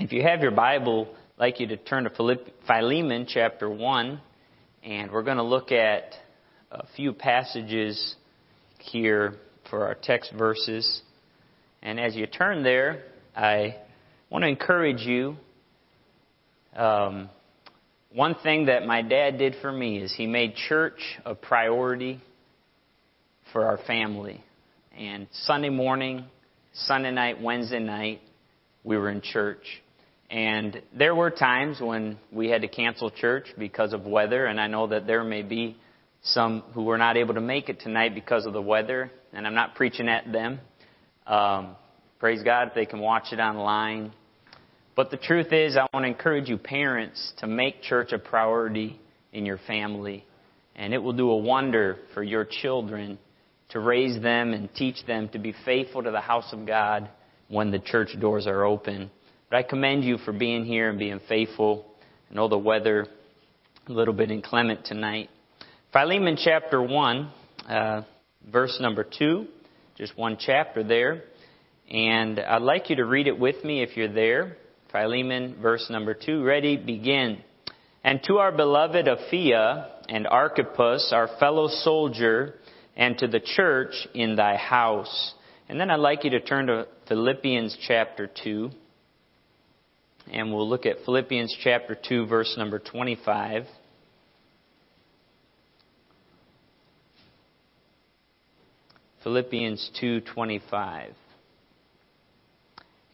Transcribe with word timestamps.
If 0.00 0.14
you 0.14 0.22
have 0.22 0.40
your 0.40 0.50
Bible, 0.50 1.08
I'd 1.36 1.38
like 1.38 1.60
you 1.60 1.66
to 1.66 1.76
turn 1.76 2.04
to 2.04 2.38
Philemon 2.66 3.26
chapter 3.28 3.68
1, 3.68 4.18
and 4.82 5.12
we're 5.12 5.22
going 5.22 5.36
to 5.36 5.42
look 5.42 5.72
at 5.72 6.14
a 6.72 6.86
few 6.96 7.12
passages 7.12 8.14
here 8.78 9.34
for 9.68 9.86
our 9.86 9.94
text 9.94 10.32
verses. 10.32 11.02
And 11.82 12.00
as 12.00 12.16
you 12.16 12.26
turn 12.26 12.62
there, 12.62 13.02
I 13.36 13.76
want 14.30 14.42
to 14.44 14.48
encourage 14.48 15.02
you. 15.02 15.36
Um, 16.74 17.28
one 18.10 18.36
thing 18.42 18.66
that 18.66 18.86
my 18.86 19.02
dad 19.02 19.36
did 19.36 19.56
for 19.60 19.70
me 19.70 19.98
is 19.98 20.14
he 20.16 20.26
made 20.26 20.54
church 20.54 21.18
a 21.26 21.34
priority 21.34 22.22
for 23.52 23.66
our 23.66 23.76
family. 23.86 24.42
And 24.96 25.26
Sunday 25.42 25.68
morning, 25.68 26.24
Sunday 26.72 27.10
night, 27.10 27.42
Wednesday 27.42 27.80
night, 27.80 28.22
we 28.82 28.96
were 28.96 29.10
in 29.10 29.20
church. 29.20 29.82
And 30.30 30.80
there 30.96 31.14
were 31.14 31.30
times 31.30 31.80
when 31.80 32.18
we 32.30 32.48
had 32.48 32.62
to 32.62 32.68
cancel 32.68 33.10
church 33.10 33.46
because 33.58 33.92
of 33.92 34.06
weather, 34.06 34.46
and 34.46 34.60
I 34.60 34.68
know 34.68 34.86
that 34.86 35.06
there 35.06 35.24
may 35.24 35.42
be 35.42 35.76
some 36.22 36.62
who 36.72 36.84
were 36.84 36.98
not 36.98 37.16
able 37.16 37.34
to 37.34 37.40
make 37.40 37.68
it 37.68 37.80
tonight 37.80 38.14
because 38.14 38.46
of 38.46 38.52
the 38.52 38.62
weather, 38.62 39.10
and 39.32 39.44
I'm 39.46 39.54
not 39.54 39.74
preaching 39.74 40.08
at 40.08 40.30
them. 40.30 40.60
Um, 41.26 41.74
praise 42.20 42.42
God 42.44 42.68
if 42.68 42.74
they 42.74 42.86
can 42.86 43.00
watch 43.00 43.32
it 43.32 43.40
online. 43.40 44.12
But 44.94 45.10
the 45.10 45.16
truth 45.16 45.52
is, 45.52 45.76
I 45.76 45.86
want 45.92 46.04
to 46.04 46.08
encourage 46.08 46.48
you, 46.48 46.58
parents, 46.58 47.32
to 47.38 47.46
make 47.48 47.82
church 47.82 48.12
a 48.12 48.18
priority 48.18 49.00
in 49.32 49.46
your 49.46 49.58
family. 49.66 50.24
And 50.76 50.94
it 50.94 50.98
will 50.98 51.12
do 51.12 51.30
a 51.30 51.36
wonder 51.36 51.96
for 52.14 52.22
your 52.22 52.44
children 52.44 53.18
to 53.70 53.80
raise 53.80 54.20
them 54.20 54.52
and 54.52 54.72
teach 54.74 55.04
them 55.06 55.28
to 55.30 55.38
be 55.38 55.54
faithful 55.64 56.02
to 56.02 56.10
the 56.10 56.20
house 56.20 56.52
of 56.52 56.66
God 56.66 57.08
when 57.48 57.70
the 57.70 57.78
church 57.78 58.10
doors 58.20 58.46
are 58.46 58.64
open. 58.64 59.10
But 59.50 59.56
I 59.56 59.62
commend 59.64 60.04
you 60.04 60.18
for 60.18 60.32
being 60.32 60.64
here 60.64 60.88
and 60.88 60.96
being 60.98 61.20
faithful. 61.28 61.84
I 62.30 62.34
know 62.34 62.46
the 62.46 62.56
weather 62.56 63.08
a 63.88 63.92
little 63.92 64.14
bit 64.14 64.30
inclement 64.30 64.84
tonight. 64.84 65.28
Philemon 65.92 66.36
chapter 66.38 66.80
1, 66.80 67.30
uh, 67.68 68.02
verse 68.48 68.78
number 68.80 69.04
2, 69.04 69.46
just 69.96 70.16
one 70.16 70.36
chapter 70.38 70.84
there. 70.84 71.24
And 71.90 72.38
I'd 72.38 72.62
like 72.62 72.90
you 72.90 72.96
to 72.96 73.04
read 73.04 73.26
it 73.26 73.40
with 73.40 73.64
me 73.64 73.82
if 73.82 73.96
you're 73.96 74.12
there. 74.12 74.56
Philemon, 74.92 75.56
verse 75.60 75.84
number 75.90 76.14
2. 76.14 76.44
Ready, 76.44 76.76
begin. 76.76 77.38
And 78.04 78.22
to 78.28 78.38
our 78.38 78.52
beloved 78.52 79.06
Apphia 79.06 79.88
and 80.08 80.28
Archippus, 80.28 81.10
our 81.12 81.28
fellow 81.40 81.66
soldier, 81.66 82.54
and 82.96 83.18
to 83.18 83.26
the 83.26 83.40
church 83.40 83.94
in 84.14 84.36
thy 84.36 84.56
house. 84.56 85.34
And 85.68 85.80
then 85.80 85.90
I'd 85.90 85.96
like 85.96 86.22
you 86.22 86.30
to 86.30 86.40
turn 86.40 86.68
to 86.68 86.86
Philippians 87.08 87.76
chapter 87.88 88.30
2. 88.44 88.70
And 90.32 90.54
we'll 90.54 90.68
look 90.68 90.86
at 90.86 90.98
Philippians 91.04 91.56
chapter 91.62 91.98
2, 92.08 92.26
verse 92.26 92.54
number 92.56 92.78
25. 92.78 93.64
Philippians 99.24 99.90
2:25. 100.00 101.12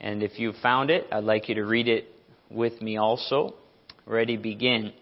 And 0.01 0.23
if 0.23 0.39
you 0.39 0.53
found 0.63 0.91
it, 0.91 1.07
I'd 1.11 1.25
like 1.25 1.49
you 1.49 1.57
to 1.57 1.65
read 1.65 1.89
it 1.89 2.07
with 2.51 2.81
me 2.81 2.97
also. 2.97 3.55
Ready, 4.05 4.37
begin. 4.37 4.93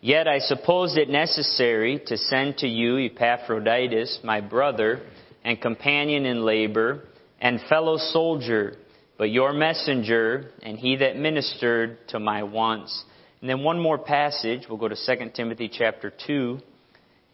Yet 0.00 0.26
I 0.26 0.40
supposed 0.40 0.96
it 0.96 1.08
necessary 1.08 2.00
to 2.06 2.16
send 2.16 2.58
to 2.58 2.66
you 2.66 2.98
Epaphroditus, 2.98 4.20
my 4.24 4.40
brother 4.40 5.02
and 5.44 5.60
companion 5.60 6.26
in 6.26 6.44
labor 6.44 7.04
and 7.40 7.60
fellow 7.68 7.98
soldier, 7.98 8.76
but 9.18 9.30
your 9.30 9.52
messenger 9.52 10.50
and 10.62 10.78
he 10.78 10.96
that 10.96 11.16
ministered 11.16 11.98
to 12.08 12.18
my 12.18 12.42
wants. 12.42 13.04
And 13.40 13.50
then 13.50 13.62
one 13.62 13.78
more 13.78 13.98
passage. 13.98 14.66
We'll 14.68 14.78
go 14.78 14.88
to 14.88 14.96
2 14.96 15.30
Timothy 15.34 15.68
chapter 15.72 16.12
2 16.26 16.58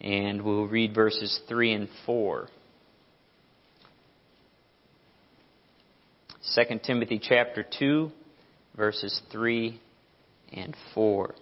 and 0.01 0.41
we'll 0.41 0.67
read 0.67 0.93
verses 0.93 1.39
3 1.47 1.73
and 1.73 1.89
4. 2.05 2.47
2 6.55 6.79
Timothy 6.83 7.19
chapter 7.21 7.65
2 7.77 8.11
verses 8.75 9.21
3 9.31 9.79
and 10.53 10.75
4. 10.93 11.35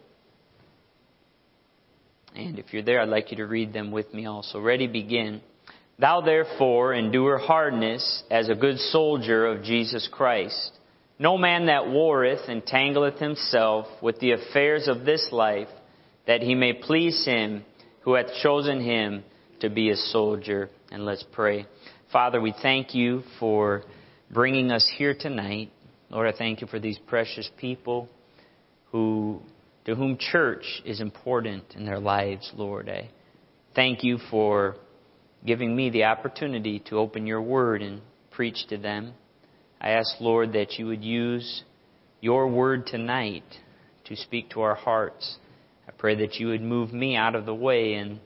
And 2.36 2.60
if 2.60 2.74
you're 2.74 2.84
there, 2.84 3.02
I'd 3.02 3.10
like 3.10 3.32
you 3.32 3.38
to 3.38 3.46
read 3.48 3.74
them 3.74 3.92
with 3.92 4.14
me 4.14 4.26
also. 4.26 4.60
Ready, 4.60 4.88
begin. 4.88 5.42
Thou 6.00 6.22
therefore 6.22 6.94
endure 6.94 7.40
hardness 7.40 8.24
as 8.30 8.50
a 8.50 8.56
good 8.56 8.78
soldier 8.78 9.48
of 9.48 9.64
Jesus 9.64 10.08
Christ. 10.12 10.72
No 11.18 11.38
man 11.38 11.66
that 11.66 11.88
warreth 11.88 12.48
entangleth 12.48 13.18
himself 13.18 13.88
with 14.02 14.20
the 14.20 14.32
affairs 14.32 14.88
of 14.88 15.06
this 15.06 15.30
life, 15.32 15.70
that 16.28 16.44
he 16.44 16.54
may 16.54 16.74
please 16.74 17.26
him 17.26 17.66
who 18.02 18.14
hath 18.14 18.28
chosen 18.44 18.80
him 18.80 19.24
to 19.62 19.70
be 19.70 19.90
a 19.90 19.96
soldier. 19.96 20.70
And 20.92 21.04
let's 21.04 21.26
pray. 21.32 21.66
Father, 22.12 22.40
we 22.40 22.54
thank 22.62 22.94
you 22.94 23.24
for 23.40 23.84
bringing 24.30 24.72
us 24.72 24.88
here 24.98 25.16
tonight. 25.20 25.72
Lord, 26.12 26.28
I 26.34 26.38
thank 26.38 26.62
you 26.62 26.68
for 26.68 26.80
these 26.80 27.00
precious 27.08 27.50
people 27.58 28.08
who, 28.92 29.42
to 29.86 29.96
whom 29.96 30.18
church 30.18 30.84
is 30.86 31.02
important 31.02 31.64
in 31.76 31.86
their 31.86 32.00
lives, 32.00 32.52
Lord. 32.56 32.88
I 32.88 33.10
thank 33.74 34.04
you 34.04 34.20
for 34.30 34.76
giving 35.48 35.76
me 35.76 35.90
the 35.90 36.04
opportunity 36.04 36.80
to 36.90 36.98
open 36.98 37.26
your 37.26 37.42
word 37.42 37.82
and 37.82 38.02
preach 38.32 38.68
to 38.68 38.78
them. 38.78 39.14
I 39.80 39.92
ask, 39.92 40.16
Lord, 40.20 40.54
that 40.54 40.74
you 40.74 40.88
would 40.88 41.04
use 41.04 41.64
your 42.20 42.48
word 42.50 42.86
tonight 42.86 43.46
to 44.06 44.16
speak 44.16 44.50
to 44.52 44.62
our 44.62 44.76
hearts. 44.76 45.38
I 45.88 45.92
pray 45.92 46.16
that 46.16 46.36
you 46.36 46.48
would 46.48 46.62
move 46.62 46.92
me 46.92 47.16
out 47.16 47.34
of 47.34 47.46
the 47.46 47.56
way 47.56 47.94
and, 47.94 48.20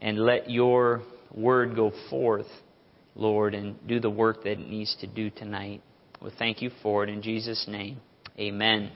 and 0.00 0.18
let 0.18 0.50
your 0.50 1.02
word 1.32 1.76
go 1.76 1.92
forth, 2.10 2.48
Lord, 3.14 3.54
and 3.54 3.76
do 3.86 4.00
the 4.00 4.10
work 4.10 4.42
that 4.42 4.52
it 4.52 4.68
needs 4.68 4.96
to 5.00 5.06
do 5.06 5.30
tonight. 5.30 5.80
Well, 6.20 6.32
thank 6.38 6.60
you 6.60 6.70
for 6.82 7.04
it 7.04 7.10
in 7.10 7.22
Jesus' 7.22 7.66
name. 7.68 7.98
Amen. 8.38 8.90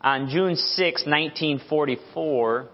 On 0.00 0.28
June 0.28 0.56
6, 0.56 1.06
1944, 1.06 2.68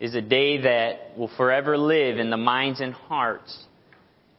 is 0.00 0.14
a 0.14 0.22
day 0.22 0.62
that 0.62 1.16
will 1.16 1.30
forever 1.36 1.76
live 1.76 2.18
in 2.18 2.30
the 2.30 2.36
minds 2.36 2.80
and 2.80 2.94
hearts 2.94 3.56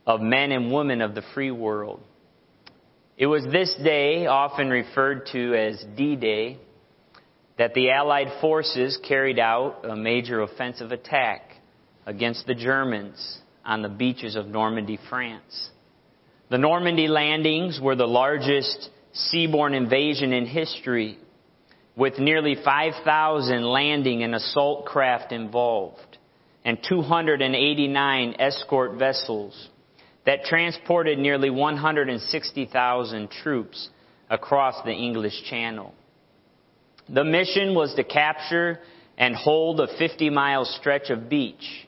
of 0.08 0.20
men 0.20 0.52
and 0.52 0.72
women 0.72 1.02
of 1.02 1.14
the 1.14 1.22
free 1.36 1.52
world. 1.52 2.02
It 3.16 3.28
was 3.28 3.44
this 3.52 3.74
day, 3.84 4.26
often 4.26 4.72
referred 4.72 5.28
to 5.34 5.54
as 5.54 5.86
D 5.96 6.16
Day, 6.16 6.58
that 7.60 7.76
the 7.76 7.92
Allied 7.92 8.42
forces 8.42 8.98
carried 9.08 9.38
out 9.38 9.86
a 9.86 9.96
major 9.96 10.42
offensive 10.42 10.92
attack 10.92 11.42
against 12.08 12.48
the 12.48 12.56
Germans 12.56 13.38
on 13.64 13.84
the 13.84 13.90
beaches 13.90 14.36
of 14.36 14.48
Normandy, 14.48 14.98
France. 15.10 15.70
The 16.50 16.58
Normandy 16.58 17.08
landings 17.08 17.80
were 17.80 17.96
the 17.96 18.08
largest 18.08 18.90
seaborne 19.14 19.76
invasion 19.76 20.34
in 20.34 20.48
history 20.48 21.20
with 21.96 22.19
nearly 22.19 22.56
5,000 22.56 23.63
landing 23.63 24.24
and 24.24 24.34
assault 24.35 24.85
craft 24.85 25.31
involved 25.31 26.18
and 26.63 26.78
289 26.88 28.35
escort 28.40 28.97
vessels 28.97 29.69
that 30.25 30.44
transported 30.46 31.18
nearly 31.18 31.50
160,000 31.50 33.31
troops 33.31 33.90
across 34.30 34.75
the 34.85 34.91
English 34.91 35.44
Channel. 35.50 35.94
The 37.09 37.24
mission 37.24 37.74
was 37.74 37.94
to 37.96 38.03
capture 38.03 38.80
and 39.18 39.35
hold 39.35 39.80
a 39.81 39.88
50 39.97 40.30
mile 40.30 40.66
stretch 40.66 41.09
of 41.09 41.30
beach 41.30 41.88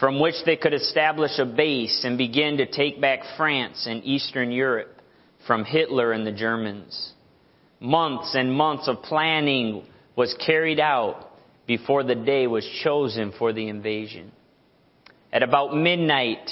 from 0.00 0.18
which 0.18 0.34
they 0.44 0.56
could 0.56 0.74
establish 0.74 1.38
a 1.38 1.46
base 1.46 2.04
and 2.04 2.18
begin 2.18 2.58
to 2.58 2.66
take 2.66 3.00
back 3.00 3.20
France 3.36 3.86
and 3.88 4.04
Eastern 4.04 4.50
Europe 4.50 5.00
from 5.46 5.64
Hitler 5.64 6.12
and 6.12 6.26
the 6.26 6.32
Germans 6.32 7.12
months 7.80 8.34
and 8.34 8.52
months 8.52 8.88
of 8.88 9.02
planning 9.02 9.84
was 10.14 10.34
carried 10.44 10.80
out 10.80 11.30
before 11.66 12.02
the 12.02 12.14
day 12.14 12.46
was 12.46 12.66
chosen 12.82 13.32
for 13.38 13.52
the 13.52 13.68
invasion. 13.68 14.32
At 15.32 15.42
about 15.42 15.76
midnight, 15.76 16.50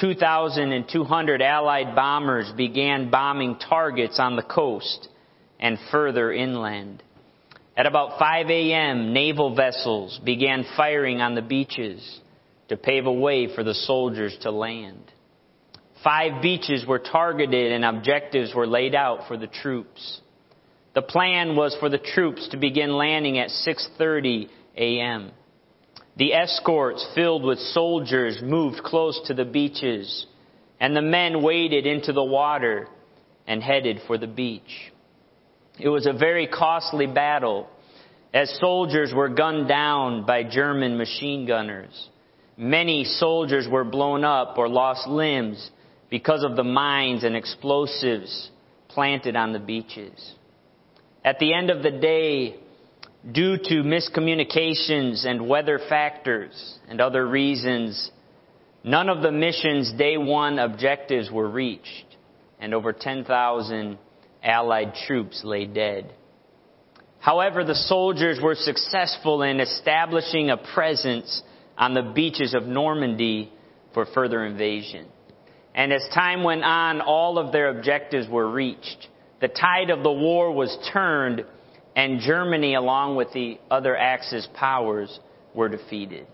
2,200 0.00 1.42
Allied 1.42 1.94
bombers 1.94 2.50
began 2.56 3.10
bombing 3.10 3.56
targets 3.56 4.18
on 4.18 4.36
the 4.36 4.42
coast 4.42 5.08
and 5.60 5.78
further 5.90 6.32
inland. 6.32 7.02
At 7.76 7.86
about 7.86 8.18
5 8.18 8.50
a.m., 8.50 9.12
naval 9.12 9.54
vessels 9.54 10.20
began 10.24 10.64
firing 10.76 11.20
on 11.20 11.34
the 11.34 11.42
beaches 11.42 12.20
to 12.68 12.76
pave 12.76 13.06
a 13.06 13.12
way 13.12 13.54
for 13.54 13.64
the 13.64 13.74
soldiers 13.74 14.36
to 14.42 14.50
land. 14.50 15.12
Five 16.02 16.42
beaches 16.42 16.84
were 16.86 16.98
targeted 16.98 17.72
and 17.72 17.84
objectives 17.84 18.54
were 18.54 18.66
laid 18.66 18.94
out 18.94 19.26
for 19.26 19.36
the 19.36 19.46
troops. 19.46 20.20
The 20.94 21.02
plan 21.02 21.56
was 21.56 21.76
for 21.80 21.88
the 21.88 21.98
troops 21.98 22.48
to 22.48 22.56
begin 22.56 22.96
landing 22.96 23.38
at 23.38 23.50
6:30 23.50 24.48
a.m. 24.76 25.32
The 26.16 26.32
escorts 26.34 27.04
filled 27.14 27.42
with 27.42 27.58
soldiers 27.58 28.40
moved 28.40 28.82
close 28.84 29.20
to 29.26 29.34
the 29.34 29.44
beaches, 29.44 30.26
and 30.78 30.94
the 30.94 31.02
men 31.02 31.42
waded 31.42 31.86
into 31.86 32.12
the 32.12 32.22
water 32.22 32.88
and 33.46 33.62
headed 33.62 34.02
for 34.06 34.16
the 34.18 34.28
beach. 34.28 34.92
It 35.78 35.88
was 35.88 36.06
a 36.06 36.12
very 36.12 36.46
costly 36.46 37.06
battle 37.06 37.68
as 38.32 38.58
soldiers 38.60 39.12
were 39.12 39.28
gunned 39.28 39.66
down 39.66 40.24
by 40.24 40.44
German 40.44 40.96
machine 40.96 41.46
gunners. 41.46 42.08
Many 42.56 43.04
soldiers 43.04 43.66
were 43.68 43.84
blown 43.84 44.24
up 44.24 44.56
or 44.56 44.68
lost 44.68 45.08
limbs 45.08 45.70
because 46.08 46.44
of 46.44 46.54
the 46.54 46.62
mines 46.62 47.24
and 47.24 47.34
explosives 47.34 48.50
planted 48.88 49.34
on 49.34 49.52
the 49.52 49.58
beaches. 49.58 50.34
At 51.24 51.38
the 51.38 51.54
end 51.54 51.70
of 51.70 51.82
the 51.82 51.90
day, 51.90 52.56
due 53.32 53.56
to 53.56 53.82
miscommunications 53.82 55.24
and 55.24 55.48
weather 55.48 55.80
factors 55.88 56.78
and 56.86 57.00
other 57.00 57.26
reasons, 57.26 58.10
none 58.82 59.08
of 59.08 59.22
the 59.22 59.32
mission's 59.32 59.90
day 59.92 60.18
one 60.18 60.58
objectives 60.58 61.30
were 61.30 61.48
reached, 61.48 62.04
and 62.60 62.74
over 62.74 62.92
10,000 62.92 63.98
Allied 64.42 64.94
troops 65.06 65.40
lay 65.42 65.64
dead. 65.64 66.12
However, 67.18 67.64
the 67.64 67.74
soldiers 67.74 68.38
were 68.42 68.54
successful 68.54 69.40
in 69.40 69.58
establishing 69.58 70.50
a 70.50 70.58
presence 70.58 71.42
on 71.78 71.94
the 71.94 72.12
beaches 72.14 72.52
of 72.52 72.64
Normandy 72.64 73.50
for 73.94 74.04
further 74.04 74.44
invasion. 74.44 75.06
And 75.74 75.90
as 75.90 76.06
time 76.14 76.44
went 76.44 76.62
on, 76.62 77.00
all 77.00 77.38
of 77.38 77.52
their 77.52 77.70
objectives 77.70 78.28
were 78.28 78.50
reached. 78.50 79.08
The 79.40 79.48
tide 79.48 79.90
of 79.90 80.02
the 80.02 80.12
war 80.12 80.52
was 80.52 80.76
turned, 80.92 81.44
and 81.96 82.20
Germany, 82.20 82.74
along 82.74 83.16
with 83.16 83.32
the 83.32 83.58
other 83.70 83.96
Axis 83.96 84.48
powers, 84.54 85.18
were 85.54 85.68
defeated. 85.68 86.26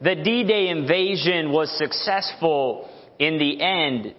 The 0.00 0.14
D-Day 0.14 0.68
invasion 0.68 1.52
was 1.52 1.70
successful 1.78 2.90
in 3.18 3.38
the 3.38 3.62
end 3.62 4.14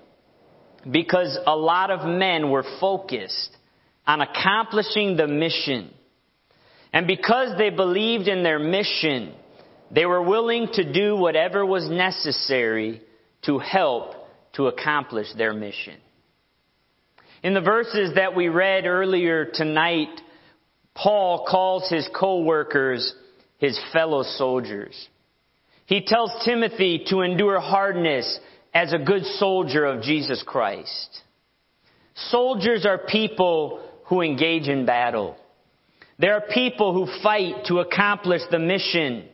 because 0.89 1.37
a 1.45 1.55
lot 1.55 1.91
of 1.91 2.07
men 2.07 2.49
were 2.49 2.65
focused 2.79 3.55
on 4.05 4.21
accomplishing 4.21 5.17
the 5.17 5.27
mission. 5.27 5.93
And 6.93 7.05
because 7.05 7.57
they 7.57 7.69
believed 7.69 8.27
in 8.27 8.43
their 8.43 8.59
mission, 8.59 9.33
they 9.91 10.05
were 10.05 10.21
willing 10.21 10.67
to 10.73 10.91
do 10.91 11.15
whatever 11.15 11.65
was 11.65 11.89
necessary 11.89 13.01
to 13.43 13.59
help 13.59 14.13
to 14.53 14.67
accomplish 14.67 15.27
their 15.37 15.53
mission. 15.53 15.95
In 17.43 17.53
the 17.53 17.61
verses 17.61 18.15
that 18.15 18.35
we 18.35 18.47
read 18.47 18.85
earlier 18.85 19.45
tonight, 19.45 20.21
Paul 20.95 21.45
calls 21.47 21.89
his 21.89 22.07
co-workers 22.15 23.13
his 23.59 23.79
fellow 23.93 24.23
soldiers. 24.23 25.07
He 25.85 26.03
tells 26.03 26.31
Timothy 26.43 27.05
to 27.09 27.21
endure 27.21 27.59
hardness 27.59 28.39
as 28.73 28.93
a 28.93 28.99
good 28.99 29.23
soldier 29.23 29.85
of 29.85 30.01
Jesus 30.01 30.43
Christ. 30.45 31.21
Soldiers 32.15 32.85
are 32.85 32.97
people 32.97 33.83
who 34.05 34.21
engage 34.21 34.67
in 34.67 34.85
battle. 34.85 35.37
They 36.19 36.29
are 36.29 36.41
people 36.41 36.93
who 36.93 37.21
fight 37.21 37.65
to 37.65 37.79
accomplish 37.79 38.41
the 38.49 38.59
mission 38.59 39.25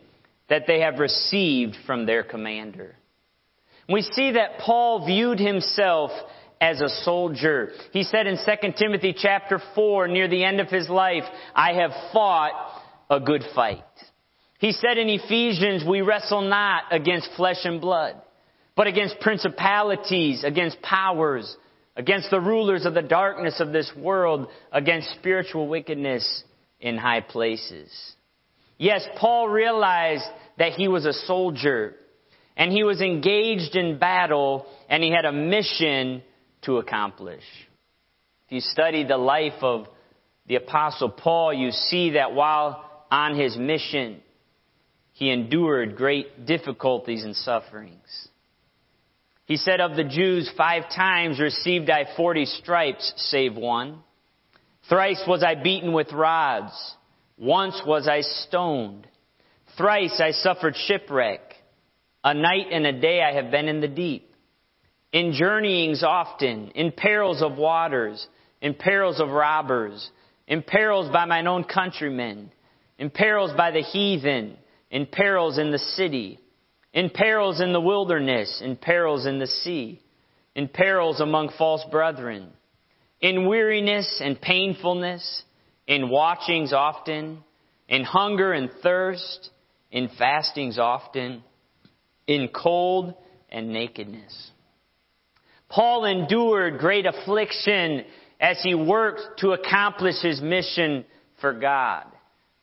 that 0.50 0.64
they 0.68 0.82
have 0.82 1.00
received 1.00 1.78
from 1.86 2.06
their 2.06 2.24
commander. 2.24 2.96
We 3.88 4.02
see 4.02 4.32
that 4.34 4.60
Paul 4.60 5.06
viewed 5.06 5.40
himself 5.40 6.12
as 6.64 6.80
a 6.80 6.88
soldier. 6.88 7.72
He 7.92 8.04
said 8.04 8.26
in 8.26 8.38
2 8.38 8.72
Timothy 8.80 9.14
chapter 9.18 9.62
4, 9.76 10.08
near 10.08 10.30
the 10.30 10.46
end 10.46 10.62
of 10.62 10.70
his 10.70 10.88
life, 10.88 11.26
I 11.54 11.74
have 11.74 11.92
fought 12.14 12.54
a 13.10 13.20
good 13.20 13.44
fight. 13.54 13.84
He 14.60 14.72
said 14.72 14.98
in 14.98 15.10
Ephesians, 15.10 15.84
we 15.86 16.00
wrestle 16.00 16.40
not 16.40 16.84
against 16.92 17.32
flesh 17.36 17.66
and 17.66 17.82
blood, 17.82 18.16
but 18.78 18.88
against 18.88 19.20
principalities, 19.20 20.46
against 20.46 20.82
powers, 20.82 21.54
against 21.98 22.32
the 22.32 22.40
rulers 22.40 22.86
of 22.86 22.94
the 22.94 23.02
darkness 23.02 23.60
of 23.60 23.74
this 23.74 23.92
world, 23.98 24.48
against 24.72 25.12
spiritual 25.16 25.68
wickedness 25.68 26.46
in 26.80 26.96
high 26.96 27.20
places. 27.20 27.92
Yes, 28.78 29.06
Paul 29.18 29.50
realized 29.50 30.24
that 30.58 30.72
he 30.72 30.88
was 30.88 31.06
a 31.06 31.12
soldier 31.12 31.96
and 32.56 32.72
he 32.72 32.86
was 32.86 33.02
engaged 33.02 33.76
in 33.76 34.00
battle 34.00 34.66
and 34.88 35.04
he 35.04 35.12
had 35.12 35.26
a 35.26 35.34
mission 35.34 36.24
to 36.64 36.78
accomplish. 36.78 37.44
If 38.48 38.52
you 38.52 38.62
study 38.62 39.04
the 39.04 39.18
life 39.18 39.62
of 39.62 39.88
the 40.48 40.56
apostle 40.56 41.10
Paul, 41.10 41.54
you 41.54 41.72
see 41.72 42.12
that 42.12 42.34
while 42.34 43.06
on 43.10 43.38
his 43.38 43.56
mission, 43.58 44.22
he 45.14 45.30
endured 45.30 45.96
great 45.96 46.46
difficulties 46.46 47.24
and 47.24 47.36
sufferings. 47.36 48.28
He 49.46 49.58
said 49.58 49.82
of 49.82 49.96
the 49.96 50.04
Jews, 50.04 50.50
five 50.58 50.84
times 50.96 51.40
received 51.40 51.90
I 51.90 52.06
forty 52.16 52.46
stripes, 52.46 53.14
save 53.18 53.56
one. 53.56 54.00
Thrice 54.90 55.22
was 55.28 55.44
I 55.44 55.56
beaten 55.56 55.94
with 55.94 56.12
rods. 56.12 56.74
Once 57.38 57.82
was 57.86 58.08
I 58.08 58.22
stoned. 58.22 59.08
Thrice 59.78 60.20
I 60.20 60.32
suffered 60.32 60.76
shipwreck. 60.76 61.42
A 62.24 62.34
night 62.34 62.68
and 62.72 62.86
a 62.86 63.00
day 63.00 63.22
I 63.22 63.34
have 63.34 63.52
been 63.52 63.68
in 63.68 63.82
the 63.82 63.88
deep. 63.88 64.33
In 65.14 65.34
journeyings 65.34 66.04
often, 66.04 66.72
in 66.72 66.92
perils 66.92 67.44
of 67.44 67.56
waters, 67.56 68.28
in 68.62 68.74
perils 68.74 69.22
of 69.22 69.30
robbers, 69.30 70.10
in 70.48 70.64
perils 70.64 71.12
by 71.12 71.26
mine 71.26 71.46
own 71.46 71.66
countrymen, 71.66 72.52
in 72.98 73.12
perils 73.12 73.52
by 73.56 73.70
the 73.70 73.82
heathen, 73.82 74.58
in 74.90 75.06
perils 75.06 75.60
in 75.60 75.72
the 75.72 75.78
city, 75.78 76.40
in 76.94 77.12
perils 77.12 77.62
in 77.62 77.74
the 77.74 77.80
wilderness, 77.80 78.60
in 78.64 78.76
perils 78.76 79.28
in 79.28 79.38
the 79.38 79.46
sea, 79.48 80.02
in 80.56 80.68
perils 80.68 81.22
among 81.22 81.50
false 81.60 81.86
brethren, 81.92 82.50
in 83.22 83.48
weariness 83.48 84.20
and 84.20 84.42
painfulness, 84.42 85.44
in 85.86 86.10
watchings 86.10 86.74
often, 86.74 87.44
in 87.88 88.04
hunger 88.04 88.52
and 88.52 88.72
thirst, 88.82 89.52
in 89.92 90.10
fastings 90.18 90.80
often, 90.80 91.44
in 92.26 92.48
cold 92.48 93.14
and 93.50 93.72
nakedness. 93.72 94.52
Paul 95.74 96.06
endured 96.06 96.78
great 96.78 97.08
affliction 97.08 98.06
as 98.40 98.62
he 98.62 98.76
worked 98.76 99.40
to 99.40 99.54
accomplish 99.54 100.22
his 100.22 100.40
mission 100.40 101.04
for 101.42 101.52
God. 101.52 102.06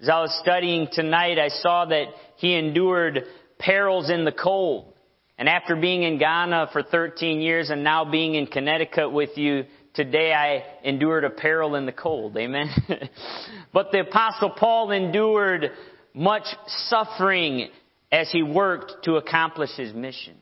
As 0.00 0.08
I 0.08 0.20
was 0.20 0.38
studying 0.40 0.86
tonight, 0.92 1.36
I 1.36 1.48
saw 1.48 1.86
that 1.86 2.06
he 2.36 2.54
endured 2.54 3.24
perils 3.58 4.10
in 4.10 4.24
the 4.24 4.32
cold. 4.32 4.94
And 5.36 5.48
after 5.48 5.74
being 5.74 6.04
in 6.04 6.18
Ghana 6.18 6.68
for 6.72 6.84
13 6.84 7.40
years 7.40 7.70
and 7.70 7.82
now 7.82 8.08
being 8.08 8.36
in 8.36 8.46
Connecticut 8.46 9.10
with 9.10 9.36
you, 9.36 9.64
today 9.92 10.32
I 10.32 10.62
endured 10.88 11.24
a 11.24 11.30
peril 11.30 11.74
in 11.74 11.86
the 11.86 11.92
cold. 11.92 12.36
Amen. 12.36 12.68
but 13.72 13.90
the 13.90 14.02
apostle 14.02 14.50
Paul 14.50 14.92
endured 14.92 15.72
much 16.14 16.46
suffering 16.66 17.70
as 18.12 18.30
he 18.30 18.44
worked 18.44 19.04
to 19.06 19.16
accomplish 19.16 19.70
his 19.76 19.92
mission. 19.92 20.36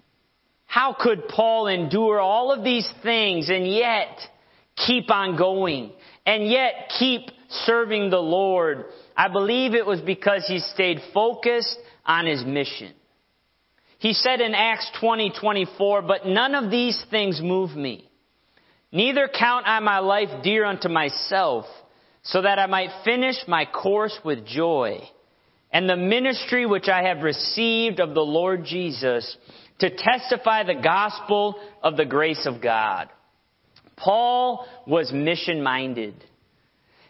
How 0.68 0.92
could 0.92 1.28
Paul 1.28 1.66
endure 1.66 2.20
all 2.20 2.52
of 2.52 2.62
these 2.62 2.88
things 3.02 3.48
and 3.48 3.66
yet 3.66 4.18
keep 4.76 5.10
on 5.10 5.36
going 5.36 5.92
and 6.26 6.46
yet 6.46 6.92
keep 6.98 7.22
serving 7.64 8.10
the 8.10 8.18
Lord? 8.18 8.84
I 9.16 9.28
believe 9.28 9.74
it 9.74 9.86
was 9.86 10.02
because 10.02 10.44
he 10.46 10.58
stayed 10.58 11.00
focused 11.14 11.74
on 12.04 12.26
his 12.26 12.44
mission. 12.44 12.92
He 13.98 14.12
said 14.12 14.42
in 14.42 14.54
Acts 14.54 14.90
20, 15.00 15.32
24, 15.40 16.02
but 16.02 16.26
none 16.26 16.54
of 16.54 16.70
these 16.70 17.02
things 17.10 17.40
move 17.42 17.74
me. 17.74 18.06
Neither 18.92 19.26
count 19.26 19.66
I 19.66 19.80
my 19.80 20.00
life 20.00 20.42
dear 20.42 20.66
unto 20.66 20.90
myself, 20.90 21.64
so 22.22 22.42
that 22.42 22.58
I 22.58 22.66
might 22.66 22.90
finish 23.04 23.36
my 23.48 23.64
course 23.64 24.16
with 24.22 24.46
joy 24.46 25.00
and 25.72 25.88
the 25.88 25.96
ministry 25.96 26.66
which 26.66 26.88
I 26.88 27.04
have 27.04 27.22
received 27.22 28.00
of 28.00 28.14
the 28.14 28.20
Lord 28.20 28.64
Jesus 28.64 29.36
to 29.80 29.90
testify 29.96 30.64
the 30.64 30.80
gospel 30.82 31.60
of 31.82 31.96
the 31.96 32.04
grace 32.04 32.46
of 32.46 32.60
God. 32.60 33.08
Paul 33.96 34.66
was 34.86 35.12
mission 35.12 35.62
minded. 35.62 36.14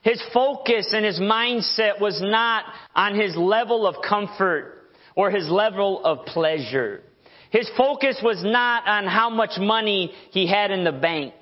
His 0.02 0.22
focus 0.32 0.92
and 0.92 1.04
his 1.04 1.18
mindset 1.18 2.00
was 2.00 2.20
not 2.22 2.64
on 2.94 3.14
his 3.14 3.36
level 3.36 3.86
of 3.86 3.96
comfort 4.06 4.74
or 5.14 5.30
his 5.30 5.48
level 5.48 6.04
of 6.04 6.26
pleasure. 6.26 7.02
His 7.50 7.68
focus 7.76 8.18
was 8.22 8.42
not 8.44 8.86
on 8.86 9.06
how 9.06 9.30
much 9.30 9.58
money 9.58 10.12
he 10.30 10.46
had 10.46 10.70
in 10.70 10.84
the 10.84 10.92
bank. 10.92 11.34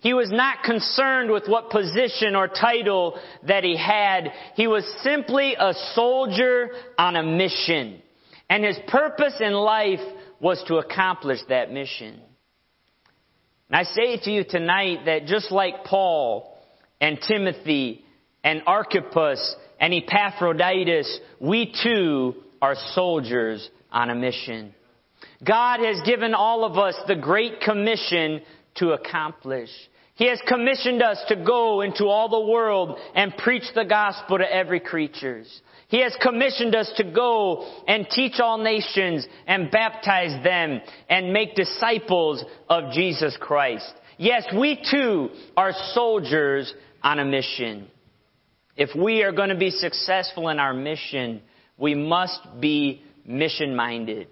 He 0.00 0.14
was 0.14 0.30
not 0.32 0.64
concerned 0.64 1.30
with 1.30 1.46
what 1.46 1.70
position 1.70 2.34
or 2.34 2.48
title 2.48 3.18
that 3.46 3.62
he 3.62 3.76
had. 3.76 4.32
He 4.56 4.66
was 4.66 4.84
simply 5.02 5.54
a 5.56 5.72
soldier 5.94 6.70
on 6.98 7.14
a 7.14 7.22
mission. 7.22 8.02
And 8.50 8.64
his 8.64 8.78
purpose 8.88 9.34
in 9.40 9.52
life 9.52 10.00
was 10.42 10.62
to 10.66 10.76
accomplish 10.76 11.38
that 11.48 11.72
mission. 11.72 12.20
And 13.70 13.76
I 13.76 13.84
say 13.84 14.18
to 14.18 14.30
you 14.30 14.44
tonight 14.44 15.06
that 15.06 15.26
just 15.26 15.50
like 15.50 15.84
Paul 15.84 16.58
and 17.00 17.18
Timothy 17.26 18.04
and 18.44 18.62
Archippus 18.66 19.56
and 19.80 19.94
Epaphroditus, 19.94 21.20
we 21.40 21.72
too 21.82 22.34
are 22.60 22.74
soldiers 22.92 23.70
on 23.90 24.10
a 24.10 24.14
mission. 24.14 24.74
God 25.46 25.80
has 25.80 26.00
given 26.04 26.34
all 26.34 26.64
of 26.64 26.76
us 26.76 26.96
the 27.06 27.16
great 27.16 27.60
commission 27.60 28.42
to 28.76 28.90
accomplish. 28.90 29.70
He 30.14 30.28
has 30.28 30.40
commissioned 30.46 31.02
us 31.02 31.18
to 31.28 31.36
go 31.36 31.80
into 31.80 32.06
all 32.06 32.28
the 32.28 32.50
world 32.52 32.98
and 33.14 33.36
preach 33.36 33.64
the 33.74 33.84
gospel 33.84 34.38
to 34.38 34.54
every 34.54 34.80
creature. 34.80 35.44
He 35.92 36.00
has 36.00 36.16
commissioned 36.22 36.74
us 36.74 36.90
to 36.96 37.04
go 37.04 37.70
and 37.86 38.08
teach 38.08 38.40
all 38.40 38.56
nations 38.56 39.26
and 39.46 39.70
baptize 39.70 40.42
them 40.42 40.80
and 41.10 41.34
make 41.34 41.54
disciples 41.54 42.42
of 42.66 42.92
Jesus 42.92 43.36
Christ. 43.38 43.92
Yes, 44.16 44.46
we 44.58 44.82
too 44.90 45.28
are 45.54 45.72
soldiers 45.92 46.72
on 47.02 47.18
a 47.18 47.26
mission. 47.26 47.88
If 48.74 48.96
we 48.96 49.22
are 49.22 49.32
going 49.32 49.50
to 49.50 49.54
be 49.54 49.68
successful 49.68 50.48
in 50.48 50.58
our 50.58 50.72
mission, 50.72 51.42
we 51.76 51.94
must 51.94 52.40
be 52.58 53.02
mission 53.26 53.76
minded. 53.76 54.28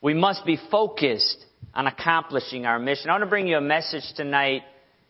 We 0.00 0.14
must 0.14 0.46
be 0.46 0.56
focused 0.70 1.44
on 1.74 1.88
accomplishing 1.88 2.64
our 2.64 2.78
mission. 2.78 3.10
I 3.10 3.14
want 3.14 3.24
to 3.24 3.28
bring 3.28 3.48
you 3.48 3.56
a 3.56 3.60
message 3.60 4.04
tonight 4.14 4.62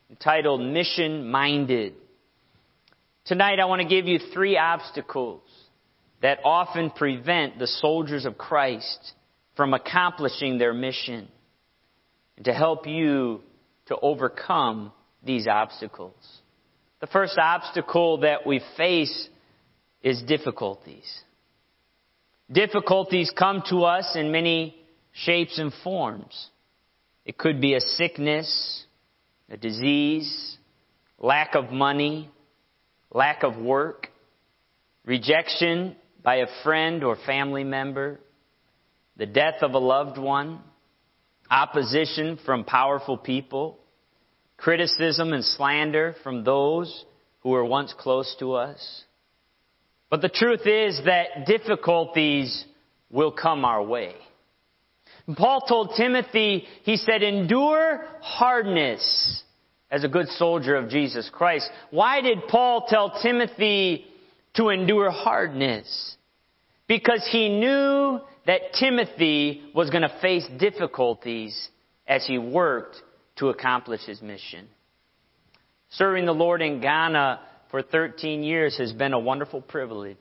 entitled 0.08 0.62
Mission 0.62 1.30
Minded. 1.30 1.96
Tonight 3.26 3.59
I 3.59 3.64
want 3.64 3.81
to 3.81 3.88
give 3.88 4.07
you 4.07 4.19
three 4.19 4.59
obstacles 4.59 5.40
that 6.21 6.40
often 6.45 6.90
prevent 6.90 7.59
the 7.59 7.66
soldiers 7.66 8.26
of 8.26 8.37
Christ 8.37 9.12
from 9.57 9.73
accomplishing 9.73 10.59
their 10.59 10.75
mission 10.75 11.28
and 12.37 12.45
to 12.45 12.52
help 12.52 12.87
you 12.87 13.40
to 13.87 13.97
overcome 13.97 14.93
these 15.25 15.47
obstacles. 15.47 16.14
The 17.00 17.07
first 17.07 17.38
obstacle 17.38 18.19
that 18.19 18.47
we 18.47 18.61
face 18.76 19.28
is 20.02 20.23
difficulties. 20.23 21.23
Difficulties 22.52 23.33
come 23.35 23.62
to 23.71 23.85
us 23.85 24.16
in 24.16 24.33
many 24.33 24.76
shapes 25.12 25.59
and 25.59 25.73
forms. 25.83 26.50
It 27.25 27.38
could 27.38 27.59
be 27.59 27.73
a 27.73 27.81
sickness, 27.81 28.85
a 29.49 29.57
disease, 29.57 30.59
lack 31.19 31.54
of 31.54 31.71
money, 31.71 32.31
lack 33.14 33.44
of 33.44 33.56
work, 33.56 34.09
rejection 35.06 35.97
by 36.23 36.37
a 36.37 36.47
friend 36.62 37.04
or 37.04 37.16
family 37.25 37.64
member, 37.64 38.21
the 39.16 39.26
death 39.26 39.62
of 39.62 39.73
a 39.73 39.78
loved 39.78 40.18
one, 40.18 40.61
opposition 41.50 42.38
from 42.44 42.64
powerful 42.64 43.16
people, 43.16 43.78
criticism 44.56 45.33
and 45.33 45.44
slander 45.44 46.16
from 46.23 46.42
those 46.44 47.04
who 47.40 47.50
were 47.50 47.64
once 47.64 47.94
close 47.97 48.35
to 48.40 48.54
us. 48.54 49.04
But 50.11 50.21
the 50.21 50.28
truth 50.28 50.66
is 50.66 51.00
that 51.06 51.47
difficulties 51.47 52.64
will 53.11 53.33
come 53.33 53.64
our 53.64 53.83
way. 53.83 54.14
Paul 55.37 55.61
told 55.62 55.94
Timothy, 55.97 56.64
he 56.83 56.97
said, 56.97 57.23
endure 57.23 58.04
hardness 58.21 59.42
as 59.91 60.05
a 60.05 60.09
good 60.09 60.29
soldier 60.29 60.76
of 60.76 60.88
Jesus 60.88 61.31
Christ. 61.33 61.69
Why 61.91 62.21
did 62.21 62.49
Paul 62.49 62.87
tell 62.88 63.21
Timothy 63.23 64.07
to 64.55 64.69
endure 64.69 65.11
hardness? 65.11 66.17
Because 66.87 67.26
he 67.31 67.49
knew 67.49 68.21
that 68.47 68.75
Timothy 68.79 69.62
was 69.75 69.91
going 69.91 70.03
to 70.03 70.19
face 70.21 70.47
difficulties 70.59 71.69
as 72.07 72.26
he 72.26 72.38
worked 72.38 72.97
to 73.37 73.49
accomplish 73.49 74.03
his 74.03 74.21
mission. 74.21 74.69
Serving 75.91 76.26
the 76.26 76.33
Lord 76.33 76.61
in 76.61 76.81
Ghana 76.81 77.41
for 77.71 77.83
13 77.83 78.43
years 78.43 78.76
has 78.79 78.93
been 78.93 79.12
a 79.12 79.19
wonderful 79.19 79.61
privilege. 79.61 80.17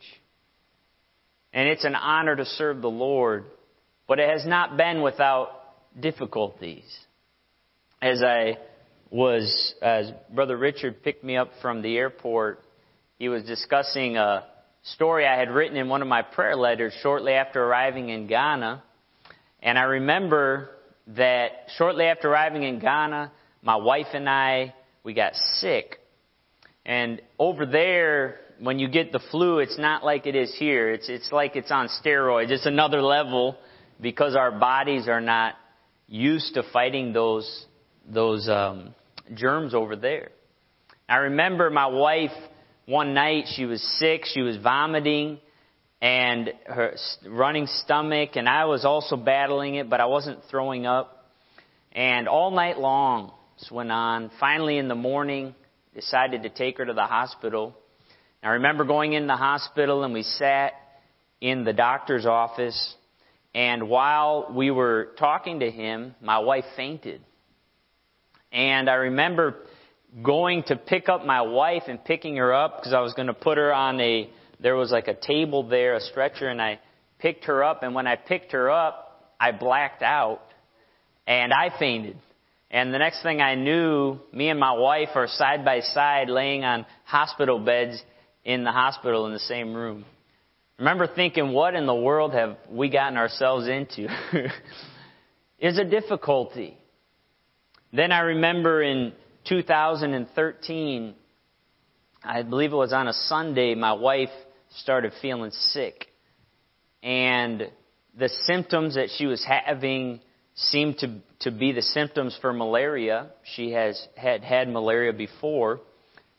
And 1.52 1.68
it's 1.68 1.84
an 1.84 1.96
honor 1.96 2.36
to 2.36 2.46
serve 2.46 2.82
the 2.82 2.90
Lord, 2.90 3.46
but 4.08 4.20
it 4.20 4.30
has 4.30 4.46
not 4.46 4.78
been 4.78 5.02
without 5.02 5.50
difficulties. 6.00 6.84
As 8.02 8.24
I 8.24 8.58
was, 9.14 9.76
as 9.80 10.12
Brother 10.34 10.58
Richard 10.58 11.04
picked 11.04 11.24
me 11.24 11.38
up 11.38 11.52
from 11.62 11.84
the 11.84 11.96
airport, 11.96 12.64
he 13.20 13.30
was 13.30 13.44
discussing 13.44 14.18
a 14.18 14.44
story 14.82 15.28
I 15.28 15.38
had 15.38 15.52
written 15.52 15.78
in 15.78 15.88
one 15.88 16.02
of 16.02 16.08
my 16.08 16.24
prayer 16.24 16.56
letters 16.56 16.94
shortly 17.04 17.34
after 17.34 17.64
arriving 17.64 18.10
in 18.10 18.26
Ghana. 18.26 18.82
And 19.62 19.78
I 19.78 19.84
remember 19.84 20.72
that 21.10 21.52
shortly 21.78 22.06
after 22.06 22.28
arriving 22.28 22.64
in 22.64 22.80
Ghana, 22.80 23.32
my 23.62 23.76
wife 23.76 24.08
and 24.14 24.28
I, 24.28 24.74
we 25.04 25.14
got 25.14 25.36
sick. 25.36 26.00
And 26.84 27.22
over 27.38 27.68
there, 27.68 28.40
when 28.60 28.80
you 28.80 28.88
get 28.88 29.12
the 29.12 29.22
flu, 29.30 29.60
it's 29.60 29.78
not 29.78 30.04
like 30.04 30.26
it 30.26 30.36
is 30.36 30.56
here. 30.58 30.90
It's, 30.90 31.08
it's 31.08 31.32
like 31.32 31.56
it's 31.56 31.72
on 31.72 31.88
steroids. 32.04 32.50
It's 32.50 32.66
another 32.66 33.04
level 33.04 33.58
because 34.02 34.36
our 34.36 34.52
bodies 34.52 35.08
are 35.08 35.22
not 35.22 35.54
used 36.08 36.56
to 36.56 36.64
fighting 36.74 37.14
those, 37.14 37.68
those, 38.12 38.50
um, 38.50 38.96
germs 39.34 39.74
over 39.74 39.96
there. 39.96 40.30
I 41.08 41.18
remember 41.18 41.70
my 41.70 41.88
wife 41.88 42.32
one 42.86 43.14
night, 43.14 43.46
she 43.56 43.66
was 43.66 43.82
sick, 44.00 44.26
she 44.26 44.42
was 44.42 44.58
vomiting, 44.58 45.40
and 46.02 46.52
her 46.66 46.96
running 47.26 47.68
stomach, 47.68 48.32
and 48.36 48.50
I 48.50 48.66
was 48.66 48.84
also 48.84 49.16
battling 49.16 49.76
it, 49.76 49.90
but 49.90 50.02
I 50.02 50.06
wasn't 50.06 50.40
throwing 50.50 50.86
up. 50.86 51.30
And 51.94 52.28
all 52.28 52.52
night 52.52 52.78
long, 52.78 53.32
this 53.60 53.72
went 53.72 53.92
on. 53.92 54.32
Finally, 54.40 54.78
in 54.78 54.90
the 54.90 54.96
morning, 54.96 55.56
decided 55.94 56.44
to 56.44 56.50
take 56.50 56.78
her 56.78 56.86
to 56.86 56.94
the 56.94 57.06
hospital. 57.06 57.74
I 58.42 58.50
remember 58.50 58.84
going 58.84 59.14
in 59.14 59.28
the 59.28 59.38
hospital, 59.38 60.04
and 60.04 60.14
we 60.14 60.24
sat 60.24 60.74
in 61.40 61.64
the 61.64 61.72
doctor's 61.72 62.26
office, 62.26 62.96
and 63.56 63.88
while 63.88 64.52
we 64.54 64.72
were 64.72 65.12
talking 65.18 65.62
to 65.62 65.72
him, 65.72 66.16
my 66.22 66.40
wife 66.40 66.66
fainted. 66.76 67.22
And 68.54 68.88
I 68.90 68.94
remember 68.94 69.56
going 70.22 70.64
to 70.64 70.76
pick 70.76 71.10
up 71.10 71.26
my 71.26 71.42
wife 71.42 71.84
and 71.88 72.04
picking 72.04 72.36
her 72.38 72.54
up 72.54 72.78
because 72.78 72.94
I 72.94 73.00
was 73.02 73.14
going 73.14 73.28
to 73.28 73.34
put 73.34 73.58
her 73.58 73.74
on 73.74 74.00
a, 74.00 74.30
there 74.60 74.76
was 74.76 74.92
like 74.92 75.08
a 75.08 75.16
table 75.16 75.68
there, 75.68 75.96
a 75.96 76.00
stretcher, 76.00 76.48
and 76.48 76.62
I 76.62 76.80
picked 77.18 77.46
her 77.46 77.64
up. 77.64 77.82
And 77.82 77.96
when 77.96 78.06
I 78.06 78.16
picked 78.16 78.52
her 78.52 78.70
up, 78.70 79.34
I 79.40 79.52
blacked 79.52 80.04
out 80.04 80.42
and 81.26 81.52
I 81.52 81.72
fainted. 81.80 82.18
And 82.70 82.94
the 82.94 83.00
next 83.00 83.24
thing 83.24 83.42
I 83.42 83.56
knew, 83.56 84.20
me 84.32 84.50
and 84.50 84.60
my 84.60 84.74
wife 84.74 85.10
are 85.16 85.28
side 85.28 85.66
by 85.66 85.82
side 85.82 86.30
laying 86.30 86.64
on 86.64 86.86
hospital 87.06 87.60
beds 87.60 88.02
in 88.46 88.64
the 88.64 88.72
hospital 88.72 89.26
in 89.26 89.34
the 89.34 89.40
same 89.40 89.74
room. 89.74 90.06
I 90.78 90.82
remember 90.82 91.08
thinking, 91.08 91.54
what 91.54 91.76
in 91.76 91.86
the 91.86 91.96
world 91.96 92.34
have 92.34 92.58
we 92.70 92.90
gotten 92.90 93.18
ourselves 93.18 93.68
into? 93.68 94.08
Is 95.60 95.78
a 95.78 95.86
difficulty. 95.86 96.78
Then 97.94 98.12
I 98.12 98.22
remember 98.22 98.82
in 98.82 99.14
2013, 99.48 101.14
I 102.24 102.42
believe 102.42 102.74
it 102.74 102.76
was 102.76 102.92
on 102.92 103.08
a 103.08 103.14
Sunday, 103.14 103.76
my 103.76 103.94
wife 103.94 104.32
started 104.78 105.14
feeling 105.22 105.52
sick. 105.52 106.08
And 107.04 107.70
the 108.18 108.30
symptoms 108.48 108.96
that 108.96 109.10
she 109.16 109.28
was 109.28 109.46
having 109.46 110.22
seemed 110.56 110.98
to, 111.00 111.20
to 111.42 111.52
be 111.52 111.72
the 111.72 111.84
symptoms 111.84 112.36
for 112.42 112.52
malaria. 112.52 113.30
She 113.56 113.72
has 113.74 114.08
had 114.16 114.44
had 114.44 114.70
malaria 114.70 115.14
before. 115.14 115.82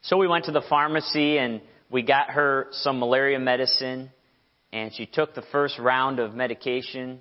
So 0.02 0.16
we 0.16 0.26
went 0.26 0.46
to 0.46 0.52
the 0.52 0.62
pharmacy 0.68 1.38
and 1.38 1.60
we 1.88 2.02
got 2.02 2.30
her 2.30 2.66
some 2.72 2.98
malaria 2.98 3.38
medicine 3.38 4.10
and 4.72 4.92
she 4.92 5.06
took 5.06 5.34
the 5.34 5.44
first 5.52 5.78
round 5.78 6.18
of 6.18 6.34
medication 6.34 7.20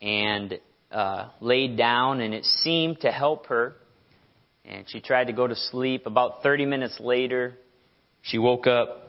and 0.00 0.60
uh, 0.90 1.28
laid 1.40 1.76
down, 1.76 2.20
and 2.20 2.32
it 2.34 2.44
seemed 2.44 3.00
to 3.00 3.10
help 3.10 3.46
her. 3.46 3.76
And 4.64 4.88
she 4.88 5.00
tried 5.00 5.28
to 5.28 5.32
go 5.32 5.46
to 5.46 5.54
sleep. 5.54 6.06
About 6.06 6.42
30 6.42 6.66
minutes 6.66 6.98
later, 6.98 7.56
she 8.22 8.38
woke 8.38 8.66
up 8.66 9.02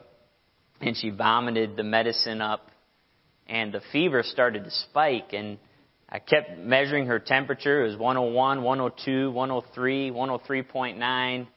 and 0.80 0.96
she 0.96 1.10
vomited 1.10 1.76
the 1.76 1.84
medicine 1.84 2.40
up, 2.42 2.70
and 3.48 3.74
the 3.74 3.82
fever 3.92 4.22
started 4.22 4.64
to 4.64 4.72
spike. 4.72 5.34
And 5.34 5.58
I 6.08 6.20
kept 6.20 6.60
measuring 6.60 7.08
her 7.08 7.20
temperature. 7.20 7.84
It 7.84 7.90
was 7.90 7.98
101, 7.98 8.62
102, 8.62 9.32
103, 9.32 10.12
103.9. 10.12 11.48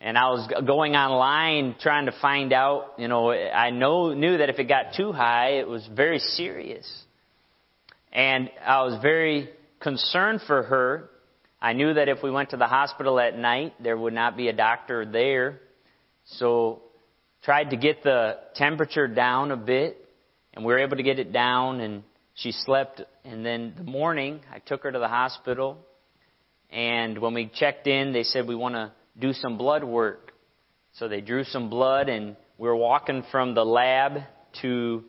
And 0.00 0.16
I 0.16 0.28
was 0.28 0.48
going 0.64 0.94
online 0.94 1.74
trying 1.80 2.06
to 2.06 2.12
find 2.20 2.52
out, 2.52 2.94
you 2.98 3.08
know, 3.08 3.32
I 3.32 3.70
know, 3.70 4.14
knew 4.14 4.38
that 4.38 4.48
if 4.48 4.60
it 4.60 4.64
got 4.64 4.94
too 4.96 5.10
high, 5.10 5.58
it 5.58 5.66
was 5.66 5.84
very 5.92 6.20
serious. 6.20 6.88
And 8.12 8.48
I 8.64 8.82
was 8.84 9.02
very 9.02 9.50
concerned 9.80 10.40
for 10.46 10.62
her. 10.64 11.10
I 11.60 11.72
knew 11.72 11.94
that 11.94 12.08
if 12.08 12.22
we 12.22 12.30
went 12.30 12.50
to 12.50 12.56
the 12.56 12.66
hospital 12.66 13.18
at 13.18 13.36
night, 13.36 13.74
there 13.82 13.96
would 13.96 14.12
not 14.12 14.36
be 14.36 14.48
a 14.48 14.52
doctor 14.52 15.04
there. 15.04 15.60
So 16.24 16.82
tried 17.42 17.70
to 17.70 17.76
get 17.76 18.02
the 18.02 18.38
temperature 18.54 19.08
down 19.08 19.50
a 19.50 19.56
bit, 19.56 19.96
and 20.54 20.64
we 20.64 20.72
were 20.72 20.80
able 20.80 20.96
to 20.96 21.02
get 21.02 21.18
it 21.18 21.32
down, 21.32 21.80
and 21.80 22.02
she 22.34 22.52
slept. 22.52 23.02
And 23.24 23.44
then 23.44 23.74
the 23.76 23.84
morning, 23.84 24.40
I 24.52 24.58
took 24.58 24.82
her 24.82 24.92
to 24.92 24.98
the 24.98 25.08
hospital, 25.08 25.78
and 26.70 27.18
when 27.18 27.34
we 27.34 27.50
checked 27.52 27.86
in, 27.86 28.12
they 28.12 28.24
said 28.24 28.46
we 28.46 28.54
want 28.54 28.74
to 28.74 28.92
do 29.18 29.32
some 29.32 29.58
blood 29.58 29.82
work. 29.82 30.32
So 30.94 31.08
they 31.08 31.20
drew 31.20 31.44
some 31.44 31.70
blood, 31.70 32.08
and 32.08 32.36
we 32.56 32.68
were 32.68 32.76
walking 32.76 33.24
from 33.30 33.54
the 33.54 33.64
lab 33.64 34.20
to 34.62 35.04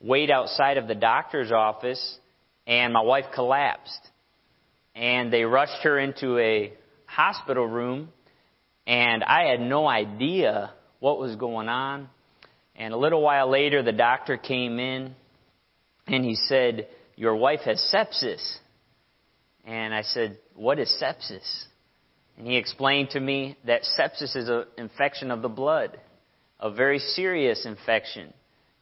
wait 0.00 0.30
outside 0.30 0.78
of 0.78 0.88
the 0.88 0.94
doctor's 0.94 1.52
office, 1.52 2.18
and 2.66 2.92
my 2.92 3.02
wife 3.02 3.26
collapsed 3.34 4.08
and 4.94 5.32
they 5.32 5.44
rushed 5.44 5.82
her 5.82 5.98
into 5.98 6.38
a 6.38 6.72
hospital 7.06 7.66
room. 7.66 8.08
And 8.86 9.22
I 9.22 9.44
had 9.44 9.60
no 9.60 9.86
idea 9.86 10.72
what 11.00 11.18
was 11.18 11.36
going 11.36 11.68
on. 11.68 12.08
And 12.74 12.92
a 12.92 12.96
little 12.96 13.22
while 13.22 13.50
later, 13.50 13.82
the 13.82 13.92
doctor 13.92 14.36
came 14.36 14.78
in 14.78 15.14
and 16.06 16.24
he 16.24 16.34
said, 16.34 16.88
Your 17.16 17.36
wife 17.36 17.60
has 17.64 17.78
sepsis. 17.94 18.58
And 19.64 19.94
I 19.94 20.02
said, 20.02 20.38
What 20.54 20.78
is 20.78 20.92
sepsis? 21.00 21.64
And 22.36 22.46
he 22.46 22.56
explained 22.56 23.10
to 23.10 23.20
me 23.20 23.56
that 23.66 23.82
sepsis 23.98 24.36
is 24.36 24.48
an 24.48 24.64
infection 24.78 25.30
of 25.30 25.42
the 25.42 25.48
blood, 25.48 25.98
a 26.58 26.70
very 26.70 26.98
serious 26.98 27.66
infection 27.66 28.32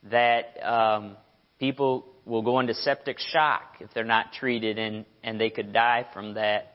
that 0.05 0.57
um, 0.63 1.17
people 1.61 2.07
will 2.25 2.43
go 2.43 2.59
into 2.59 2.75
septic 2.75 3.19
shock 3.19 3.77
if 3.81 3.91
they're 3.95 4.03
not 4.03 4.33
treated, 4.33 4.79
and, 4.79 5.05
and 5.23 5.41
they 5.41 5.51
could 5.51 5.73
die 5.73 6.07
from 6.13 6.35
that. 6.35 6.75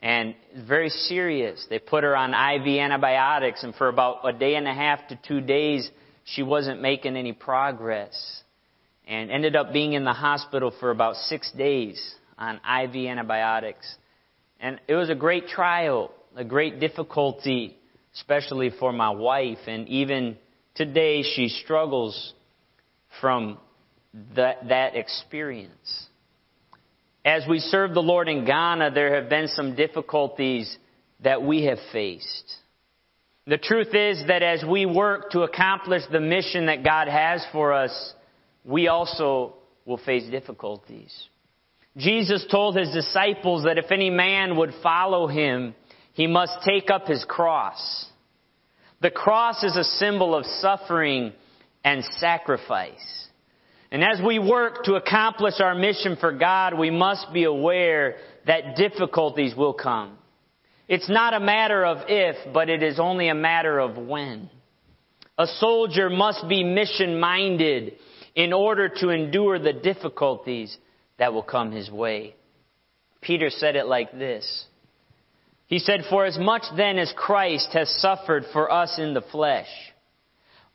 And 0.00 0.34
it's 0.52 0.66
very 0.66 0.88
serious. 0.88 1.64
They 1.70 1.78
put 1.78 2.02
her 2.02 2.16
on 2.16 2.30
IV 2.30 2.66
antibiotics, 2.80 3.62
and 3.62 3.74
for 3.74 3.88
about 3.88 4.20
a 4.24 4.32
day 4.32 4.56
and 4.56 4.66
a 4.66 4.74
half 4.74 5.06
to 5.08 5.18
two 5.28 5.40
days, 5.40 5.88
she 6.24 6.42
wasn't 6.42 6.80
making 6.80 7.16
any 7.16 7.32
progress. 7.32 8.42
And 9.06 9.30
ended 9.30 9.54
up 9.54 9.72
being 9.72 9.92
in 9.92 10.04
the 10.04 10.12
hospital 10.12 10.72
for 10.80 10.90
about 10.90 11.16
six 11.16 11.50
days 11.52 12.14
on 12.38 12.56
IV 12.56 12.94
antibiotics. 13.06 13.96
And 14.60 14.80
it 14.88 14.94
was 14.94 15.10
a 15.10 15.14
great 15.14 15.48
trial, 15.48 16.12
a 16.36 16.44
great 16.44 16.80
difficulty, 16.80 17.76
especially 18.14 18.70
for 18.78 18.92
my 18.92 19.10
wife. 19.10 19.58
And 19.66 19.88
even 19.88 20.36
today, 20.74 21.22
she 21.22 21.48
struggles 21.48 22.32
from 23.20 23.58
that, 24.36 24.68
that 24.68 24.96
experience. 24.96 26.06
As 27.24 27.44
we 27.48 27.60
serve 27.60 27.94
the 27.94 28.02
Lord 28.02 28.28
in 28.28 28.44
Ghana, 28.44 28.90
there 28.92 29.20
have 29.20 29.28
been 29.28 29.48
some 29.48 29.74
difficulties 29.76 30.76
that 31.22 31.42
we 31.42 31.64
have 31.64 31.78
faced. 31.92 32.56
The 33.46 33.58
truth 33.58 33.94
is 33.94 34.22
that 34.28 34.42
as 34.42 34.64
we 34.64 34.86
work 34.86 35.30
to 35.30 35.42
accomplish 35.42 36.02
the 36.10 36.20
mission 36.20 36.66
that 36.66 36.84
God 36.84 37.08
has 37.08 37.44
for 37.52 37.72
us, 37.72 38.14
we 38.64 38.88
also 38.88 39.54
will 39.84 39.98
face 39.98 40.28
difficulties. 40.30 41.12
Jesus 41.96 42.46
told 42.50 42.76
his 42.76 42.92
disciples 42.92 43.64
that 43.64 43.78
if 43.78 43.90
any 43.90 44.10
man 44.10 44.56
would 44.56 44.72
follow 44.82 45.26
him, 45.26 45.74
he 46.12 46.26
must 46.26 46.52
take 46.64 46.90
up 46.90 47.06
his 47.06 47.24
cross. 47.28 48.06
The 49.00 49.10
cross 49.10 49.62
is 49.64 49.76
a 49.76 49.84
symbol 49.84 50.34
of 50.34 50.46
suffering 50.46 51.32
and 51.84 52.04
sacrifice. 52.18 53.28
And 53.92 54.02
as 54.02 54.22
we 54.26 54.38
work 54.38 54.84
to 54.84 54.94
accomplish 54.94 55.60
our 55.60 55.74
mission 55.74 56.16
for 56.18 56.32
God, 56.32 56.78
we 56.78 56.88
must 56.88 57.30
be 57.30 57.44
aware 57.44 58.16
that 58.46 58.74
difficulties 58.74 59.54
will 59.54 59.74
come. 59.74 60.16
It's 60.88 61.10
not 61.10 61.34
a 61.34 61.40
matter 61.40 61.84
of 61.84 61.98
if, 62.08 62.54
but 62.54 62.70
it 62.70 62.82
is 62.82 62.98
only 62.98 63.28
a 63.28 63.34
matter 63.34 63.78
of 63.78 63.98
when. 63.98 64.48
A 65.36 65.46
soldier 65.46 66.08
must 66.08 66.48
be 66.48 66.64
mission 66.64 67.20
minded 67.20 67.92
in 68.34 68.54
order 68.54 68.88
to 68.88 69.10
endure 69.10 69.58
the 69.58 69.74
difficulties 69.74 70.74
that 71.18 71.34
will 71.34 71.42
come 71.42 71.70
his 71.70 71.90
way. 71.90 72.34
Peter 73.20 73.50
said 73.50 73.76
it 73.76 73.86
like 73.86 74.10
this. 74.12 74.64
He 75.66 75.78
said, 75.78 76.04
For 76.08 76.24
as 76.24 76.38
much 76.38 76.62
then 76.78 76.98
as 76.98 77.12
Christ 77.14 77.68
has 77.74 77.94
suffered 78.00 78.44
for 78.54 78.72
us 78.72 78.98
in 78.98 79.12
the 79.12 79.20
flesh, 79.20 79.68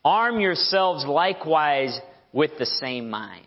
arm 0.04 0.38
yourselves 0.38 1.04
likewise 1.04 1.98
with 2.32 2.52
the 2.58 2.66
same 2.66 3.10
mind. 3.10 3.46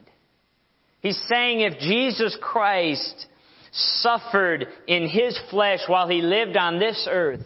He's 1.02 1.22
saying 1.28 1.62
if 1.62 1.80
Jesus 1.80 2.38
Christ 2.42 3.28
suffered 3.72 4.68
in 4.88 5.08
his 5.08 5.40
flesh 5.50 5.80
while 5.88 6.08
he 6.08 6.22
lived 6.22 6.58
on 6.58 6.80
this 6.80 7.08
earth, 7.10 7.46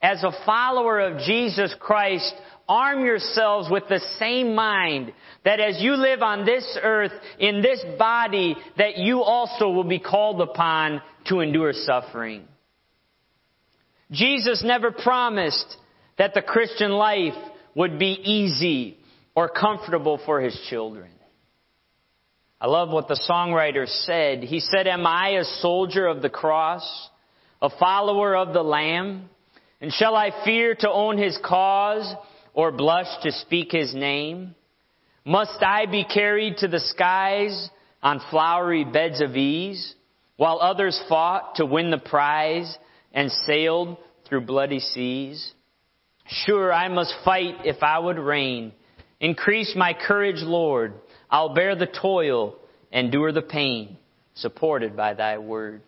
as 0.00 0.22
a 0.22 0.32
follower 0.44 1.00
of 1.00 1.18
Jesus 1.20 1.74
Christ, 1.80 2.34
arm 2.68 3.04
yourselves 3.04 3.68
with 3.70 3.84
the 3.88 4.00
same 4.18 4.54
mind 4.54 5.12
that 5.44 5.60
as 5.60 5.80
you 5.80 5.94
live 5.94 6.22
on 6.22 6.44
this 6.44 6.78
earth 6.82 7.12
in 7.38 7.62
this 7.62 7.82
body 7.98 8.56
that 8.76 8.98
you 8.98 9.22
also 9.22 9.70
will 9.70 9.84
be 9.84 9.98
called 9.98 10.40
upon 10.40 11.00
to 11.26 11.40
endure 11.40 11.72
suffering. 11.72 12.44
Jesus 14.10 14.62
never 14.64 14.92
promised 14.92 15.76
that 16.18 16.34
the 16.34 16.42
Christian 16.42 16.92
life 16.92 17.34
would 17.74 17.98
be 17.98 18.12
easy 18.22 18.98
or 19.36 19.50
comfortable 19.50 20.18
for 20.24 20.40
his 20.40 20.58
children. 20.70 21.10
I 22.58 22.68
love 22.68 22.88
what 22.88 23.06
the 23.06 23.20
songwriter 23.28 23.86
said. 23.86 24.42
He 24.42 24.60
said, 24.60 24.86
Am 24.86 25.06
I 25.06 25.36
a 25.38 25.44
soldier 25.60 26.06
of 26.06 26.22
the 26.22 26.30
cross, 26.30 27.10
a 27.60 27.68
follower 27.78 28.34
of 28.34 28.54
the 28.54 28.62
Lamb? 28.62 29.28
And 29.82 29.92
shall 29.92 30.16
I 30.16 30.30
fear 30.42 30.74
to 30.76 30.90
own 30.90 31.18
his 31.18 31.38
cause 31.44 32.10
or 32.54 32.72
blush 32.72 33.08
to 33.24 33.30
speak 33.30 33.72
his 33.72 33.94
name? 33.94 34.54
Must 35.26 35.62
I 35.62 35.84
be 35.84 36.04
carried 36.04 36.56
to 36.58 36.68
the 36.68 36.80
skies 36.80 37.68
on 38.02 38.22
flowery 38.30 38.84
beds 38.84 39.20
of 39.20 39.36
ease, 39.36 39.94
while 40.38 40.60
others 40.60 40.98
fought 41.10 41.56
to 41.56 41.66
win 41.66 41.90
the 41.90 41.98
prize 41.98 42.74
and 43.12 43.30
sailed 43.30 43.98
through 44.26 44.46
bloody 44.46 44.80
seas? 44.80 45.52
Sure, 46.26 46.72
I 46.72 46.88
must 46.88 47.14
fight 47.22 47.66
if 47.66 47.82
I 47.82 47.98
would 47.98 48.18
reign 48.18 48.72
Increase 49.20 49.74
my 49.76 49.94
courage, 49.94 50.42
Lord. 50.42 50.94
I'll 51.30 51.54
bear 51.54 51.74
the 51.74 51.86
toil, 51.86 52.56
endure 52.92 53.32
the 53.32 53.42
pain, 53.42 53.96
supported 54.34 54.96
by 54.96 55.14
thy 55.14 55.38
word. 55.38 55.82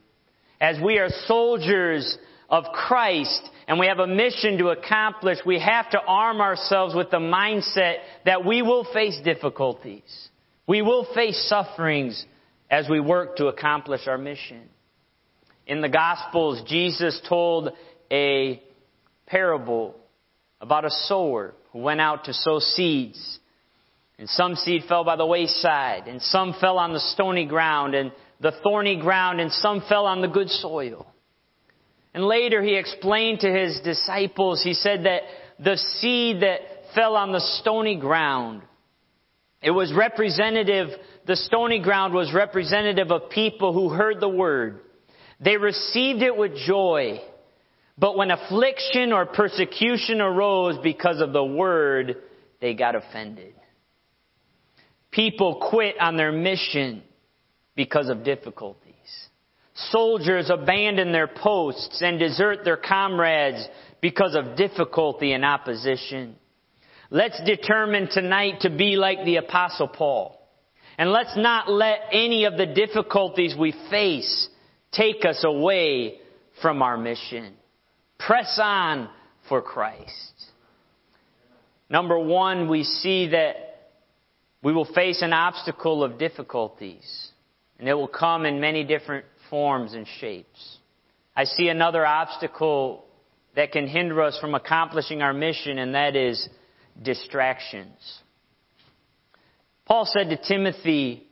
As 0.60 0.76
we 0.82 0.98
are 0.98 1.08
soldiers 1.26 2.18
of 2.48 2.64
Christ 2.72 3.42
and 3.68 3.78
we 3.78 3.86
have 3.86 3.98
a 3.98 4.06
mission 4.06 4.58
to 4.58 4.68
accomplish, 4.68 5.38
we 5.44 5.60
have 5.60 5.90
to 5.90 6.00
arm 6.00 6.40
ourselves 6.40 6.94
with 6.94 7.10
the 7.10 7.18
mindset 7.18 7.96
that 8.24 8.44
we 8.44 8.62
will 8.62 8.84
face 8.92 9.20
difficulties. 9.22 10.28
We 10.66 10.82
will 10.82 11.06
face 11.14 11.48
sufferings 11.48 12.24
as 12.70 12.88
we 12.88 13.00
work 13.00 13.36
to 13.36 13.46
accomplish 13.46 14.06
our 14.06 14.18
mission. 14.18 14.62
In 15.66 15.82
the 15.82 15.88
Gospels, 15.88 16.62
Jesus 16.66 17.20
told 17.28 17.70
a 18.10 18.62
parable 19.26 19.94
about 20.60 20.86
a 20.86 20.90
sower 20.90 21.54
who 21.72 21.80
went 21.80 22.00
out 22.00 22.24
to 22.24 22.32
sow 22.32 22.58
seeds. 22.58 23.38
And 24.18 24.28
some 24.28 24.56
seed 24.56 24.82
fell 24.88 25.04
by 25.04 25.16
the 25.16 25.26
wayside, 25.26 26.08
and 26.08 26.20
some 26.20 26.54
fell 26.60 26.78
on 26.78 26.92
the 26.92 27.00
stony 27.00 27.46
ground, 27.46 27.94
and 27.94 28.10
the 28.40 28.52
thorny 28.62 29.00
ground, 29.00 29.40
and 29.40 29.52
some 29.52 29.82
fell 29.88 30.06
on 30.06 30.20
the 30.20 30.28
good 30.28 30.50
soil. 30.50 31.06
And 32.14 32.24
later 32.24 32.62
he 32.62 32.76
explained 32.76 33.40
to 33.40 33.52
his 33.52 33.80
disciples, 33.84 34.62
he 34.62 34.74
said 34.74 35.04
that 35.04 35.22
the 35.60 35.76
seed 35.76 36.42
that 36.42 36.60
fell 36.94 37.14
on 37.16 37.32
the 37.32 37.40
stony 37.60 37.96
ground, 37.96 38.62
it 39.62 39.70
was 39.70 39.92
representative, 39.92 40.88
the 41.26 41.36
stony 41.36 41.80
ground 41.80 42.14
was 42.14 42.32
representative 42.32 43.12
of 43.12 43.30
people 43.30 43.72
who 43.72 43.90
heard 43.90 44.20
the 44.20 44.28
word. 44.28 44.80
They 45.40 45.56
received 45.56 46.22
it 46.22 46.36
with 46.36 46.56
joy. 46.66 47.20
But 47.98 48.16
when 48.16 48.30
affliction 48.30 49.12
or 49.12 49.26
persecution 49.26 50.20
arose 50.20 50.78
because 50.82 51.20
of 51.20 51.32
the 51.32 51.44
word, 51.44 52.16
they 52.60 52.74
got 52.74 52.94
offended. 52.94 53.54
People 55.10 55.66
quit 55.70 55.96
on 56.00 56.16
their 56.16 56.30
mission 56.30 57.02
because 57.74 58.08
of 58.08 58.24
difficulties. 58.24 58.84
Soldiers 59.90 60.50
abandon 60.50 61.12
their 61.12 61.28
posts 61.28 62.02
and 62.02 62.18
desert 62.18 62.64
their 62.64 62.76
comrades 62.76 63.66
because 64.00 64.34
of 64.34 64.56
difficulty 64.56 65.32
and 65.32 65.44
opposition. 65.44 66.36
Let's 67.10 67.40
determine 67.44 68.08
tonight 68.10 68.60
to 68.60 68.70
be 68.70 68.96
like 68.96 69.24
the 69.24 69.36
apostle 69.36 69.88
Paul. 69.88 70.34
And 70.98 71.10
let's 71.10 71.36
not 71.36 71.70
let 71.70 72.00
any 72.12 72.44
of 72.44 72.56
the 72.56 72.66
difficulties 72.66 73.54
we 73.56 73.72
face 73.88 74.48
take 74.92 75.24
us 75.24 75.42
away 75.44 76.18
from 76.60 76.82
our 76.82 76.98
mission. 76.98 77.54
Press 78.18 78.58
on 78.62 79.08
for 79.48 79.62
Christ. 79.62 80.32
Number 81.88 82.18
one, 82.18 82.68
we 82.68 82.84
see 82.84 83.28
that 83.28 83.54
we 84.62 84.72
will 84.72 84.84
face 84.84 85.22
an 85.22 85.32
obstacle 85.32 86.02
of 86.02 86.18
difficulties, 86.18 87.30
and 87.78 87.88
it 87.88 87.94
will 87.94 88.08
come 88.08 88.44
in 88.44 88.60
many 88.60 88.84
different 88.84 89.24
forms 89.48 89.94
and 89.94 90.06
shapes. 90.20 90.78
I 91.34 91.44
see 91.44 91.68
another 91.68 92.04
obstacle 92.04 93.04
that 93.54 93.72
can 93.72 93.86
hinder 93.86 94.20
us 94.22 94.38
from 94.40 94.54
accomplishing 94.54 95.22
our 95.22 95.32
mission, 95.32 95.78
and 95.78 95.94
that 95.94 96.16
is 96.16 96.48
distractions. 97.00 98.20
Paul 99.86 100.04
said 100.04 100.28
to 100.28 100.36
Timothy, 100.36 101.26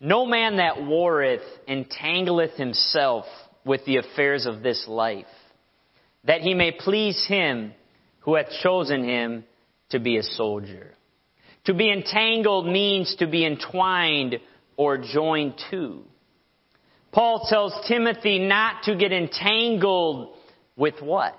No 0.00 0.24
man 0.24 0.56
that 0.56 0.82
warreth 0.82 1.42
entangleth 1.68 2.56
himself 2.56 3.26
with 3.66 3.84
the 3.84 3.96
affairs 3.96 4.46
of 4.46 4.62
this 4.62 4.86
life 4.88 5.26
that 6.26 6.40
he 6.40 6.54
may 6.54 6.72
please 6.72 7.24
him 7.26 7.72
who 8.20 8.34
hath 8.36 8.50
chosen 8.62 9.04
him 9.04 9.44
to 9.90 9.98
be 9.98 10.16
a 10.16 10.22
soldier. 10.22 10.94
To 11.64 11.74
be 11.74 11.90
entangled 11.90 12.66
means 12.66 13.14
to 13.16 13.26
be 13.26 13.44
entwined 13.44 14.36
or 14.76 14.98
joined 14.98 15.54
to. 15.70 16.02
Paul 17.12 17.46
tells 17.48 17.72
Timothy 17.86 18.38
not 18.38 18.84
to 18.84 18.96
get 18.96 19.12
entangled 19.12 20.34
with 20.76 21.00
what? 21.00 21.38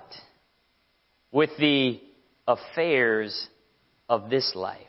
with 1.36 1.50
the 1.58 2.00
affairs 2.48 3.48
of 4.08 4.30
this 4.30 4.52
life. 4.54 4.80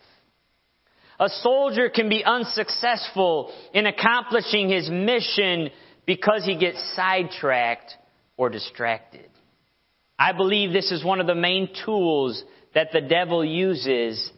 A 1.19 1.27
soldier 1.27 1.89
can 1.89 2.07
be 2.07 2.23
unsuccessful 2.23 3.51
in 3.73 3.85
accomplishing 3.85 4.69
his 4.69 4.89
mission 4.89 5.71
because 6.05 6.45
he 6.45 6.57
gets 6.57 6.81
sidetracked 6.95 7.93
or 8.37 8.49
distracted. 8.49 9.29
I 10.19 10.31
believe 10.31 10.73
this 10.73 10.91
is 10.91 11.03
one 11.03 11.19
of 11.19 11.27
the 11.27 11.35
main 11.35 11.69
tools 11.85 12.43
that 12.73 12.91
the 12.91 13.01
devil 13.01 13.45
uses 13.45 14.31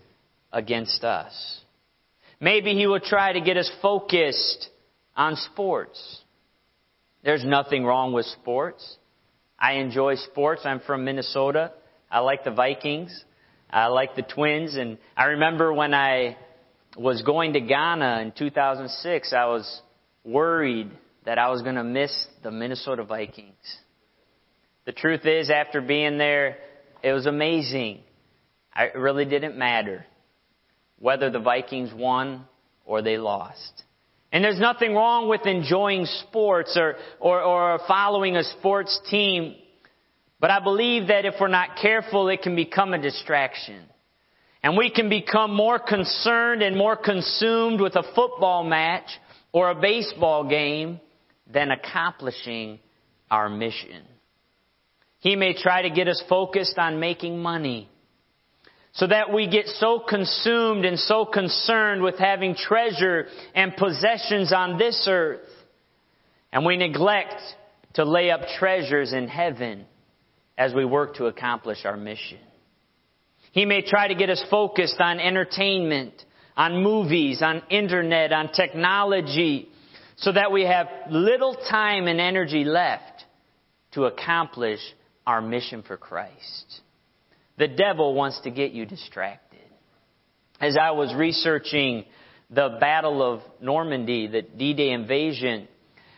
against 0.51 1.03
us. 1.03 1.61
Maybe 2.39 2.73
he 2.73 2.87
will 2.87 2.99
try 2.99 3.33
to 3.33 3.41
get 3.41 3.57
us 3.57 3.69
focused 3.81 4.69
on 5.15 5.35
sports. 5.35 6.21
There's 7.23 7.43
nothing 7.43 7.83
wrong 7.83 8.13
with 8.13 8.25
sports. 8.25 8.97
I 9.57 9.73
enjoy 9.73 10.15
sports. 10.15 10.61
I'm 10.63 10.79
from 10.79 11.03
Minnesota. 11.03 11.73
I 12.09 12.19
like 12.19 12.43
the 12.43 12.51
Vikings. 12.51 13.25
I 13.69 13.87
like 13.87 14.15
the 14.15 14.21
Twins. 14.21 14.75
And 14.75 14.97
I 15.17 15.25
remember 15.25 15.73
when 15.73 15.93
I 15.93 16.37
was 16.97 17.21
going 17.21 17.53
to 17.53 17.59
Ghana 17.59 18.21
in 18.21 18.31
2006, 18.31 19.33
I 19.33 19.45
was 19.45 19.81
worried 20.23 20.89
that 21.25 21.37
I 21.37 21.49
was 21.49 21.61
going 21.61 21.75
to 21.75 21.83
miss 21.83 22.27
the 22.41 22.51
Minnesota 22.51 23.03
Vikings. 23.03 23.55
The 24.89 24.93
truth 24.93 25.27
is, 25.27 25.51
after 25.51 25.81
being 25.81 26.17
there, 26.17 26.57
it 27.03 27.13
was 27.13 27.27
amazing. 27.27 27.99
It 28.75 28.97
really 28.97 29.23
didn't 29.23 29.55
matter 29.55 30.03
whether 30.97 31.29
the 31.29 31.37
Vikings 31.37 31.93
won 31.93 32.45
or 32.87 33.03
they 33.03 33.19
lost. 33.19 33.83
And 34.31 34.43
there's 34.43 34.59
nothing 34.59 34.95
wrong 34.95 35.29
with 35.29 35.45
enjoying 35.45 36.07
sports 36.07 36.75
or, 36.75 36.95
or, 37.19 37.39
or 37.39 37.79
following 37.87 38.35
a 38.35 38.43
sports 38.43 38.99
team. 39.11 39.53
But 40.39 40.49
I 40.49 40.59
believe 40.59 41.09
that 41.09 41.23
if 41.23 41.35
we're 41.39 41.49
not 41.49 41.77
careful, 41.79 42.27
it 42.27 42.41
can 42.41 42.55
become 42.55 42.95
a 42.95 42.99
distraction. 42.99 43.83
And 44.63 44.75
we 44.75 44.89
can 44.89 45.07
become 45.07 45.53
more 45.53 45.77
concerned 45.77 46.63
and 46.63 46.75
more 46.75 46.95
consumed 46.95 47.79
with 47.79 47.95
a 47.95 48.03
football 48.15 48.63
match 48.63 49.07
or 49.51 49.69
a 49.69 49.75
baseball 49.75 50.49
game 50.49 50.99
than 51.45 51.69
accomplishing 51.69 52.79
our 53.29 53.49
mission. 53.49 54.08
He 55.19 55.35
may 55.35 55.53
try 55.53 55.83
to 55.83 55.89
get 55.89 56.07
us 56.07 56.23
focused 56.29 56.77
on 56.77 56.99
making 56.99 57.39
money 57.39 57.89
so 58.93 59.05
that 59.07 59.31
we 59.31 59.47
get 59.47 59.67
so 59.67 59.99
consumed 59.99 60.85
and 60.85 60.97
so 60.97 61.25
concerned 61.25 62.01
with 62.01 62.17
having 62.17 62.55
treasure 62.55 63.27
and 63.53 63.75
possessions 63.75 64.51
on 64.51 64.77
this 64.77 65.07
earth, 65.09 65.47
and 66.51 66.65
we 66.65 66.75
neglect 66.75 67.41
to 67.93 68.03
lay 68.03 68.31
up 68.31 68.41
treasures 68.57 69.13
in 69.13 69.27
heaven 69.27 69.85
as 70.57 70.73
we 70.73 70.85
work 70.85 71.15
to 71.15 71.25
accomplish 71.25 71.85
our 71.85 71.97
mission. 71.97 72.39
He 73.51 73.65
may 73.65 73.81
try 73.81 74.07
to 74.07 74.15
get 74.15 74.29
us 74.29 74.43
focused 74.49 74.99
on 74.99 75.19
entertainment, 75.19 76.13
on 76.55 76.83
movies, 76.83 77.41
on 77.41 77.61
internet, 77.69 78.31
on 78.31 78.51
technology, 78.51 79.69
so 80.17 80.31
that 80.31 80.51
we 80.51 80.65
have 80.65 80.87
little 81.09 81.55
time 81.55 82.07
and 82.07 82.19
energy 82.19 82.63
left 82.63 83.23
to 83.93 84.05
accomplish 84.05 84.79
our 85.29 85.43
mission 85.43 85.83
for 85.83 85.95
Christ. 85.95 86.81
The 87.59 87.67
devil 87.67 88.15
wants 88.15 88.41
to 88.41 88.49
get 88.49 88.71
you 88.71 88.87
distracted. 88.87 89.59
As 90.59 90.75
I 90.75 90.89
was 90.89 91.13
researching 91.13 92.05
the 92.49 92.77
Battle 92.79 93.21
of 93.21 93.41
Normandy, 93.61 94.25
the 94.25 94.41
D-Day 94.41 94.89
invasion, 94.89 95.67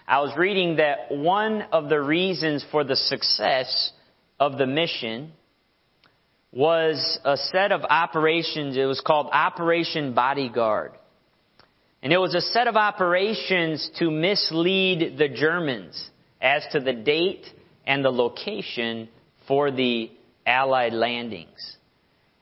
I 0.08 0.22
was 0.22 0.32
reading 0.38 0.78
that 0.78 1.12
one 1.12 1.62
of 1.74 1.90
the 1.90 2.00
reasons 2.00 2.66
for 2.72 2.86
the 2.86 2.96
success 2.96 3.92
of 4.40 4.58
the 4.58 4.66
mission 4.66 5.34
was 6.54 7.20
a 7.26 7.36
set 7.36 7.74
of 7.74 7.82
operations. 7.84 8.78
It 8.78 8.86
was 8.86 9.02
called 9.06 9.28
Operation 9.34 10.14
Bodyguard. 10.14 10.94
And 12.02 12.14
it 12.14 12.18
was 12.18 12.34
a 12.34 12.40
set 12.40 12.68
of 12.68 12.78
operations 12.78 13.92
to 14.00 14.10
mislead 14.10 15.18
the 15.18 15.28
Germans 15.28 16.10
as 16.42 16.64
to 16.72 16.80
the 16.80 16.94
date 16.94 17.46
and 17.92 18.06
the 18.06 18.10
location 18.10 19.10
for 19.50 19.70
the 19.70 20.10
Allied 20.46 20.94
landings. 20.94 21.76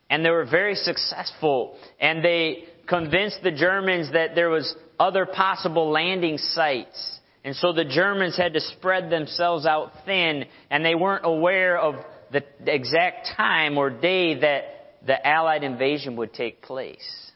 And 0.08 0.24
they 0.24 0.30
were 0.30 0.46
very 0.46 0.76
successful, 0.76 1.76
and 2.00 2.24
they 2.24 2.66
convinced 2.86 3.40
the 3.42 3.50
Germans 3.52 4.12
that 4.14 4.36
there 4.36 4.52
was 4.52 4.76
other 5.00 5.26
possible 5.26 5.90
landing 5.90 6.38
sites. 6.38 7.20
And 7.44 7.56
so 7.56 7.74
the 7.74 7.84
Germans 7.84 8.38
had 8.38 8.54
to 8.54 8.62
spread 8.62 9.10
themselves 9.10 9.66
out 9.66 9.92
thin, 10.06 10.46
and 10.70 10.86
they 10.86 10.94
weren't 10.94 11.26
aware 11.26 11.80
of 11.80 11.96
the 12.32 12.44
exact 12.68 13.30
time 13.36 13.80
or 13.80 13.90
day 13.90 14.40
that 14.42 14.98
the 15.08 15.28
Allied 15.28 15.64
invasion 15.64 16.16
would 16.18 16.32
take 16.32 16.62
place. 16.62 17.32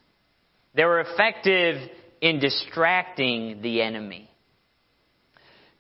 They 0.76 0.86
were 0.86 1.00
effective 1.00 1.90
in 2.22 2.40
distracting 2.40 3.64
the 3.64 3.82
enemy. 3.82 4.30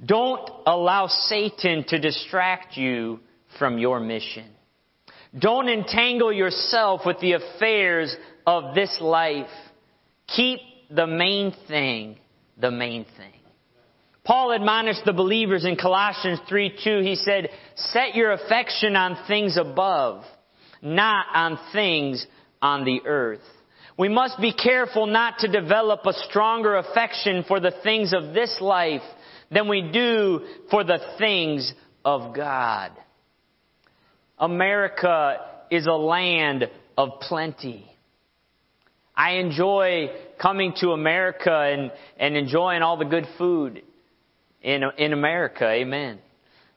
Don't 0.06 0.50
allow 0.66 1.08
Satan 1.08 1.84
to 1.88 2.00
distract 2.00 2.78
you 2.78 3.20
from 3.58 3.78
your 3.78 4.00
mission. 4.00 4.46
Don't 5.38 5.70
entangle 5.70 6.32
yourself 6.32 7.02
with 7.06 7.20
the 7.20 7.34
affairs 7.34 8.16
of 8.46 8.76
this 8.76 8.98
life. 9.00 9.50
Keep 10.28 10.60
the 10.92 11.08
main 11.08 11.54
thing 11.68 12.18
the 12.60 12.72
main 12.72 13.06
thing. 13.18 13.34
Paul 14.24 14.52
admonished 14.52 15.04
the 15.06 15.14
believers 15.14 15.66
in 15.66 15.76
Colossians 15.76 16.40
3 16.48 16.78
2. 16.84 17.00
He 17.02 17.16
said, 17.16 17.50
Set 17.76 18.16
your 18.16 18.32
affection 18.32 18.96
on 18.96 19.18
things 19.28 19.58
above, 19.58 20.24
not 20.82 21.26
on 21.34 21.60
things 21.74 22.26
on 22.62 22.86
the 22.86 23.02
earth. 23.06 23.42
We 23.98 24.10
must 24.10 24.40
be 24.40 24.54
careful 24.54 25.06
not 25.06 25.40
to 25.40 25.48
develop 25.48 26.06
a 26.06 26.14
stronger 26.14 26.78
affection 26.78 27.44
for 27.48 27.60
the 27.60 27.74
things 27.84 28.14
of 28.14 28.34
this 28.34 28.58
life 28.62 29.04
than 29.54 29.68
we 29.68 29.82
do 29.82 30.42
for 30.70 30.84
the 30.84 31.00
things 31.18 31.74
of 32.04 32.36
God. 32.36 32.92
America 34.38 35.38
is 35.70 35.86
a 35.86 35.94
land 35.94 36.70
of 36.98 37.20
plenty. 37.22 37.90
I 39.16 39.34
enjoy 39.34 40.10
coming 40.42 40.74
to 40.78 40.90
America 40.92 41.52
and, 41.52 41.92
and 42.18 42.36
enjoying 42.36 42.82
all 42.82 42.98
the 42.98 43.06
good 43.06 43.28
food 43.38 43.84
in, 44.62 44.82
in 44.98 45.14
America. 45.14 45.70
Amen. 45.70 46.20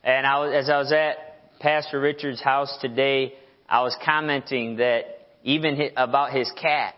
And 0.04 0.26
I 0.26 0.54
as 0.54 0.68
I 0.68 0.78
was 0.78 0.92
at 0.92 1.58
Pastor 1.60 1.98
Richard's 1.98 2.42
house 2.42 2.76
today, 2.80 3.32
I 3.68 3.82
was 3.82 3.96
commenting 4.04 4.76
that 4.76 5.04
even 5.42 5.80
about 5.96 6.32
his 6.32 6.50
cat. 6.60 6.94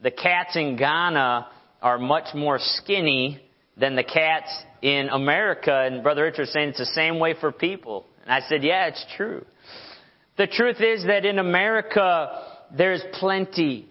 The 0.00 0.10
cats 0.10 0.56
in 0.56 0.76
Ghana 0.76 1.48
are 1.82 1.98
much 1.98 2.34
more 2.34 2.58
skinny 2.58 3.40
than 3.76 3.96
the 3.96 4.04
cats 4.04 4.50
in 4.82 5.08
America. 5.08 5.84
And 5.86 6.02
Brother 6.02 6.24
Richard 6.24 6.48
saying 6.48 6.70
it's 6.70 6.78
the 6.78 6.86
same 6.86 7.18
way 7.18 7.34
for 7.38 7.52
people. 7.52 8.06
And 8.24 8.32
I 8.32 8.40
said, 8.48 8.62
yeah, 8.62 8.86
it's 8.86 9.04
true. 9.16 9.44
The 10.36 10.46
truth 10.46 10.80
is 10.80 11.04
that 11.06 11.24
in 11.24 11.38
America, 11.38 12.44
there's 12.76 13.02
plenty. 13.14 13.86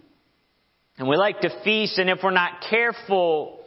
And 0.98 1.08
we 1.08 1.16
like 1.16 1.40
to 1.40 1.62
feast, 1.62 1.98
and 1.98 2.10
if 2.10 2.18
we're 2.22 2.30
not 2.30 2.64
careful, 2.68 3.60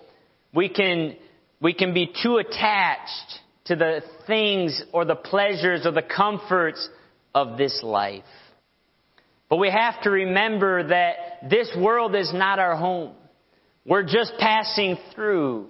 we 0.53 0.69
can, 0.69 1.15
we 1.59 1.73
can 1.73 1.93
be 1.93 2.13
too 2.21 2.37
attached 2.37 3.39
to 3.65 3.75
the 3.75 4.01
things 4.27 4.83
or 4.91 5.05
the 5.05 5.15
pleasures 5.15 5.85
or 5.85 5.91
the 5.91 6.03
comforts 6.03 6.87
of 7.33 7.57
this 7.57 7.81
life. 7.81 8.23
But 9.49 9.57
we 9.57 9.69
have 9.69 10.01
to 10.03 10.09
remember 10.09 10.87
that 10.87 11.49
this 11.49 11.69
world 11.77 12.15
is 12.15 12.31
not 12.33 12.59
our 12.59 12.75
home. 12.75 13.13
We're 13.85 14.03
just 14.03 14.33
passing 14.39 14.97
through. 15.13 15.69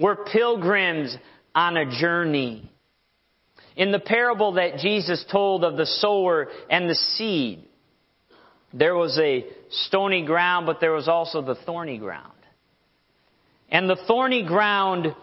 We're 0.00 0.24
pilgrims 0.24 1.14
on 1.54 1.76
a 1.76 1.90
journey. 2.00 2.72
In 3.76 3.92
the 3.92 4.00
parable 4.00 4.52
that 4.52 4.78
Jesus 4.78 5.24
told 5.30 5.62
of 5.62 5.76
the 5.76 5.86
sower 5.86 6.48
and 6.70 6.88
the 6.88 6.94
seed, 6.94 7.66
there 8.72 8.94
was 8.94 9.18
a 9.18 9.44
stony 9.70 10.24
ground, 10.24 10.64
but 10.64 10.80
there 10.80 10.92
was 10.92 11.06
also 11.06 11.42
the 11.42 11.56
thorny 11.66 11.98
ground. 11.98 12.32
And 13.68 13.88
the 13.88 13.98
thorny 14.06 14.44
ground 14.44 15.14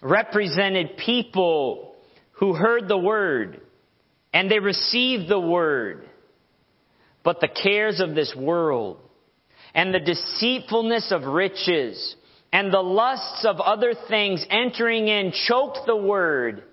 represented 0.00 0.96
people 0.96 1.94
who 2.32 2.54
heard 2.54 2.88
the 2.88 2.98
word 2.98 3.60
and 4.32 4.50
they 4.50 4.60
received 4.60 5.28
the 5.28 5.40
word. 5.40 6.08
But 7.24 7.40
the 7.40 7.48
cares 7.48 8.00
of 8.00 8.14
this 8.14 8.34
world 8.36 8.98
and 9.74 9.92
the 9.92 10.00
deceitfulness 10.00 11.10
of 11.10 11.24
riches 11.24 12.16
and 12.52 12.72
the 12.72 12.80
lusts 12.80 13.44
of 13.44 13.60
other 13.60 13.94
things 14.08 14.44
entering 14.50 15.08
in 15.08 15.32
choked 15.32 15.80
the 15.86 15.96
word 15.96 16.64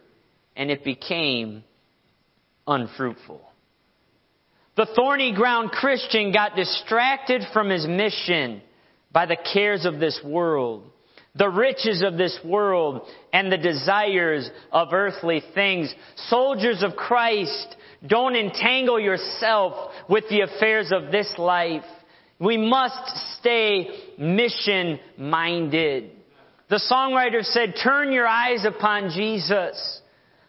and 0.55 0.71
it 0.71 0.83
became 0.83 1.63
unfruitful. 2.65 3.41
The 4.75 4.87
thorny 4.95 5.33
ground 5.33 5.71
Christian 5.71 6.31
got 6.31 6.55
distracted 6.55 7.43
from 7.53 7.69
his 7.69 7.87
mission 7.87 8.61
by 9.11 9.25
the 9.25 9.37
cares 9.53 9.85
of 9.85 9.99
this 9.99 10.19
world, 10.23 10.83
the 11.35 11.49
riches 11.49 12.03
of 12.03 12.17
this 12.17 12.37
world, 12.43 13.07
and 13.33 13.51
the 13.51 13.57
desires 13.57 14.49
of 14.71 14.93
earthly 14.93 15.41
things. 15.53 15.93
Soldiers 16.27 16.83
of 16.83 16.95
Christ 16.95 17.75
Don't 18.05 18.35
entangle 18.35 18.99
yourself 18.99 19.91
with 20.07 20.25
the 20.29 20.41
affairs 20.41 20.91
of 20.91 21.11
this 21.11 21.33
life. 21.37 21.83
We 22.39 22.57
must 22.57 23.37
stay 23.39 23.89
mission 24.17 24.99
minded. 25.17 26.11
The 26.69 26.81
songwriter 26.91 27.43
said, 27.43 27.75
turn 27.81 28.11
your 28.11 28.27
eyes 28.27 28.65
upon 28.65 29.09
Jesus. 29.11 30.01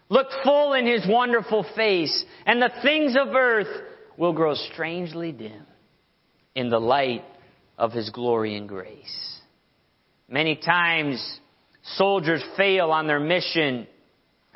Look 0.09 0.27
full 0.43 0.73
in 0.73 0.85
his 0.85 1.05
wonderful 1.07 1.65
face, 1.75 2.25
and 2.45 2.61
the 2.61 2.71
things 2.81 3.15
of 3.15 3.35
earth 3.35 3.67
will 4.17 4.33
grow 4.33 4.55
strangely 4.55 5.31
dim 5.31 5.65
in 6.55 6.69
the 6.69 6.79
light 6.79 7.23
of 7.77 7.93
his 7.93 8.09
glory 8.09 8.55
and 8.55 8.67
grace. 8.67 9.39
Many 10.27 10.55
times, 10.57 11.39
soldiers 11.95 12.43
fail 12.57 12.91
on 12.91 13.07
their 13.07 13.19
mission 13.19 13.87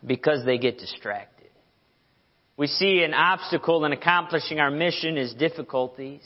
because 0.06 0.46
they 0.46 0.58
get 0.58 0.78
distracted. 0.78 1.50
We 2.58 2.68
see 2.68 3.04
an 3.04 3.14
obstacle 3.14 3.86
in 3.86 3.94
accomplishing 3.94 4.60
our 4.60 4.70
mission 4.70 5.18
is 5.18 5.34
difficulties. 5.34 6.22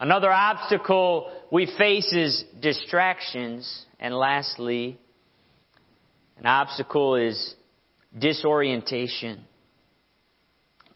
Another 0.00 0.32
obstacle 0.32 1.30
we 1.52 1.66
face 1.76 2.10
is 2.12 2.42
distractions. 2.58 3.84
And 4.00 4.14
lastly, 4.14 4.98
an 6.38 6.46
obstacle 6.46 7.16
is 7.16 7.54
disorientation. 8.18 9.44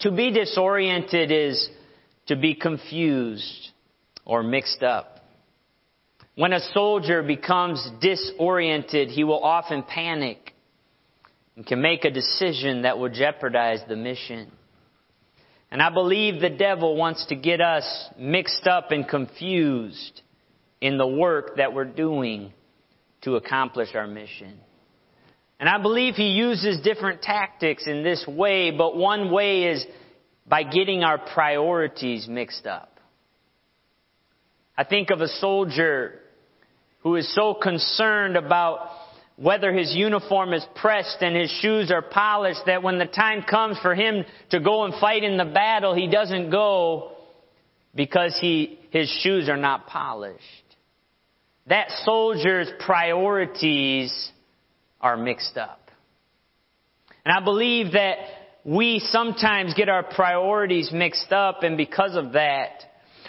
To 0.00 0.10
be 0.10 0.32
disoriented 0.32 1.30
is 1.30 1.68
to 2.28 2.36
be 2.36 2.54
confused 2.54 3.68
or 4.24 4.42
mixed 4.42 4.82
up. 4.82 5.20
When 6.34 6.54
a 6.54 6.60
soldier 6.72 7.22
becomes 7.22 7.86
disoriented, 8.00 9.10
he 9.10 9.22
will 9.22 9.44
often 9.44 9.82
panic 9.82 10.54
and 11.56 11.66
can 11.66 11.80
make 11.80 12.06
a 12.06 12.10
decision 12.10 12.82
that 12.82 12.98
will 12.98 13.10
jeopardize 13.10 13.80
the 13.86 13.96
mission. 13.96 14.50
And 15.74 15.82
I 15.82 15.90
believe 15.90 16.40
the 16.40 16.50
devil 16.50 16.94
wants 16.94 17.26
to 17.30 17.34
get 17.34 17.60
us 17.60 17.84
mixed 18.16 18.64
up 18.64 18.92
and 18.92 19.08
confused 19.08 20.20
in 20.80 20.98
the 20.98 21.06
work 21.06 21.56
that 21.56 21.74
we're 21.74 21.84
doing 21.84 22.52
to 23.22 23.34
accomplish 23.34 23.88
our 23.96 24.06
mission. 24.06 24.56
And 25.58 25.68
I 25.68 25.82
believe 25.82 26.14
he 26.14 26.28
uses 26.28 26.80
different 26.82 27.22
tactics 27.22 27.88
in 27.88 28.04
this 28.04 28.24
way, 28.24 28.70
but 28.70 28.96
one 28.96 29.32
way 29.32 29.64
is 29.64 29.84
by 30.46 30.62
getting 30.62 31.02
our 31.02 31.18
priorities 31.18 32.28
mixed 32.28 32.68
up. 32.68 33.00
I 34.78 34.84
think 34.84 35.10
of 35.10 35.22
a 35.22 35.28
soldier 35.28 36.20
who 37.00 37.16
is 37.16 37.34
so 37.34 37.52
concerned 37.52 38.36
about 38.36 38.90
whether 39.36 39.72
his 39.72 39.94
uniform 39.94 40.52
is 40.52 40.64
pressed 40.76 41.18
and 41.20 41.34
his 41.34 41.50
shoes 41.60 41.90
are 41.90 42.02
polished 42.02 42.60
that 42.66 42.82
when 42.82 42.98
the 42.98 43.06
time 43.06 43.42
comes 43.42 43.78
for 43.80 43.94
him 43.94 44.24
to 44.50 44.60
go 44.60 44.84
and 44.84 44.94
fight 45.00 45.24
in 45.24 45.36
the 45.36 45.44
battle, 45.44 45.94
he 45.94 46.08
doesn't 46.08 46.50
go 46.50 47.12
because 47.94 48.36
he, 48.40 48.78
his 48.90 49.08
shoes 49.22 49.48
are 49.48 49.56
not 49.56 49.86
polished. 49.86 50.40
That 51.66 51.90
soldier's 52.04 52.70
priorities 52.84 54.30
are 55.00 55.16
mixed 55.16 55.56
up. 55.56 55.90
And 57.24 57.36
I 57.36 57.42
believe 57.42 57.92
that 57.92 58.18
we 58.64 59.00
sometimes 59.00 59.74
get 59.74 59.88
our 59.88 60.02
priorities 60.02 60.90
mixed 60.92 61.32
up 61.32 61.62
and 61.62 61.76
because 61.76 62.16
of 62.16 62.32
that, 62.32 62.84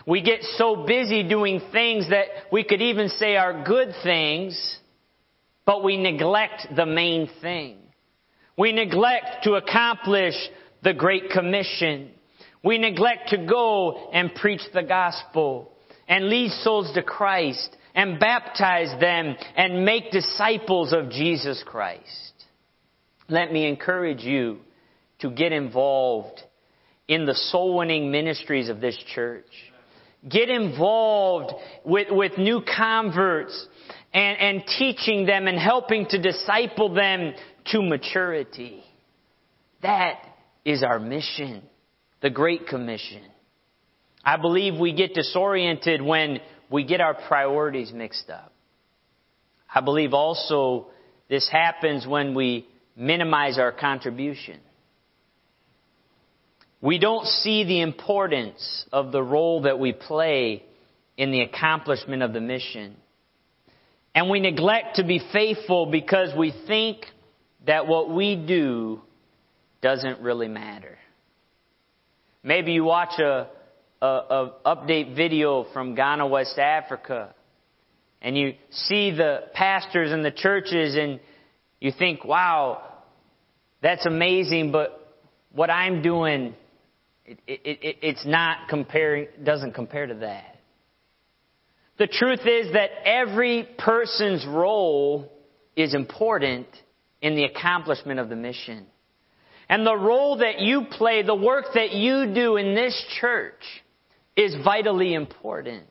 we 0.06 0.22
get 0.22 0.44
so 0.58 0.86
busy 0.86 1.28
doing 1.28 1.62
things 1.72 2.10
that 2.10 2.26
we 2.52 2.64
could 2.64 2.82
even 2.82 3.10
say 3.10 3.38
are 3.38 3.64
good 3.64 3.94
things, 4.04 4.78
but 5.66 5.84
we 5.84 5.98
neglect 5.98 6.68
the 6.76 6.86
main 6.86 7.30
thing. 7.42 7.78
We 8.58 8.72
neglect 8.72 9.44
to 9.44 9.54
accomplish 9.54 10.36
the 10.84 10.94
Great 10.94 11.30
Commission. 11.30 12.12
We 12.64 12.78
neglect 12.78 13.30
to 13.30 13.46
go 13.46 14.10
and 14.14 14.34
preach 14.34 14.62
the 14.74 14.84
gospel 14.84 15.72
and 16.08 16.30
lead 16.30 16.52
souls 16.52 16.94
to 16.94 17.04
Christ 17.04 17.76
and 17.94 18.20
baptize 18.20 19.00
them 19.00 19.36
and 19.56 19.86
make 19.86 20.12
disciples 20.12 20.94
of 20.94 21.10
Jesus 21.10 21.64
Christ. 21.66 22.34
Let 23.28 23.52
me 23.52 23.68
encourage 23.68 24.22
you 24.22 24.60
to 25.20 25.32
get 25.32 25.52
involved 25.52 26.42
in 27.08 27.26
the 27.26 27.34
soul 27.34 27.78
winning 27.78 28.12
ministries 28.12 28.70
of 28.70 28.82
this 28.82 28.98
church. 29.14 29.46
Get 30.28 30.50
involved 30.50 31.54
with, 31.84 32.08
with 32.12 32.38
new 32.38 32.62
converts 32.62 33.68
and, 34.16 34.40
and 34.40 34.68
teaching 34.80 35.26
them 35.26 35.46
and 35.48 35.60
helping 35.60 36.06
to 36.08 36.22
disciple 36.22 36.94
them 36.94 37.34
to 37.66 37.82
maturity. 37.82 38.82
That 39.82 40.22
is 40.64 40.84
our 40.84 41.00
mission, 41.00 41.62
the 42.22 42.30
Great 42.30 42.66
Commission. 42.66 43.22
I 44.24 44.38
believe 44.38 44.80
we 44.80 44.94
get 44.94 45.14
disoriented 45.14 46.02
when 46.02 46.40
we 46.72 46.86
get 46.86 47.02
our 47.02 47.14
priorities 47.14 47.92
mixed 47.92 48.30
up. 48.30 48.54
I 49.74 49.82
believe 49.82 50.14
also 50.14 50.88
this 51.30 51.50
happens 51.52 52.08
when 52.08 52.34
we 52.34 52.68
minimize 52.96 53.60
our 53.60 53.74
contribution. 53.74 54.62
We 56.80 57.00
don't 57.00 57.26
see 57.26 57.66
the 57.66 57.82
importance 57.82 58.86
of 58.94 59.12
the 59.12 59.22
role 59.22 59.64
that 59.64 59.78
we 59.78 59.92
play 59.92 60.64
in 61.18 61.32
the 61.32 61.42
accomplishment 61.42 62.24
of 62.24 62.32
the 62.32 62.42
mission. 62.42 62.96
And 64.16 64.30
we 64.30 64.40
neglect 64.40 64.96
to 64.96 65.04
be 65.04 65.20
faithful 65.34 65.88
because 65.88 66.30
we 66.36 66.54
think 66.68 67.06
that 67.68 67.86
what 67.86 68.10
we 68.10 68.38
do 68.38 69.02
doesn't 69.82 70.22
really 70.22 70.48
matter. 70.48 70.98
Maybe 72.42 72.72
you 72.72 72.86
watch 72.86 73.20
a, 73.20 73.48
a, 74.02 74.06
a, 74.06 74.54
update 74.66 75.16
video 75.18 75.66
from 75.74 75.96
Ghana, 75.96 76.28
West 76.28 76.58
Africa, 76.58 77.36
and 78.22 78.38
you 78.38 78.54
see 78.72 79.12
the 79.12 79.44
pastors 79.54 80.12
and 80.12 80.24
the 80.24 80.32
churches 80.32 80.96
and 80.96 81.20
you 81.82 81.92
think, 81.92 82.24
wow, 82.24 82.84
that's 83.82 84.06
amazing, 84.06 84.72
but 84.72 85.18
what 85.52 85.70
I'm 85.70 86.02
doing, 86.02 86.56
it, 87.26 87.40
it, 87.48 87.62
it, 87.66 87.98
it's 88.02 88.26
not 88.26 88.70
comparing, 88.70 89.28
doesn't 89.44 89.74
compare 89.74 90.08
to 90.08 90.16
that. 90.16 90.55
The 91.98 92.08
truth 92.08 92.42
is 92.46 92.74
that 92.74 92.90
every 93.06 93.68
person's 93.78 94.46
role 94.46 95.32
is 95.76 95.94
important 95.94 96.68
in 97.22 97.36
the 97.36 97.46
accomplishment 97.46 98.20
of 98.20 98.30
the 98.30 98.36
mission. 98.36 98.86
And 99.70 99.86
the 99.86 99.96
role 99.96 100.38
that 100.38 100.60
you 100.60 100.86
play, 100.92 101.24
the 101.24 101.36
work 101.36 101.66
that 101.74 101.92
you 101.92 102.34
do 102.34 102.58
in 102.58 102.76
this 102.76 103.02
church 103.20 103.62
is 104.36 104.56
vitally 104.64 105.14
important. 105.14 105.88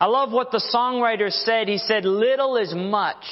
I 0.00 0.06
love 0.06 0.32
what 0.32 0.50
the 0.50 0.62
songwriter 0.74 1.30
said. 1.30 1.68
He 1.68 1.78
said, 1.78 2.04
little 2.04 2.56
is 2.56 2.72
much 2.74 3.22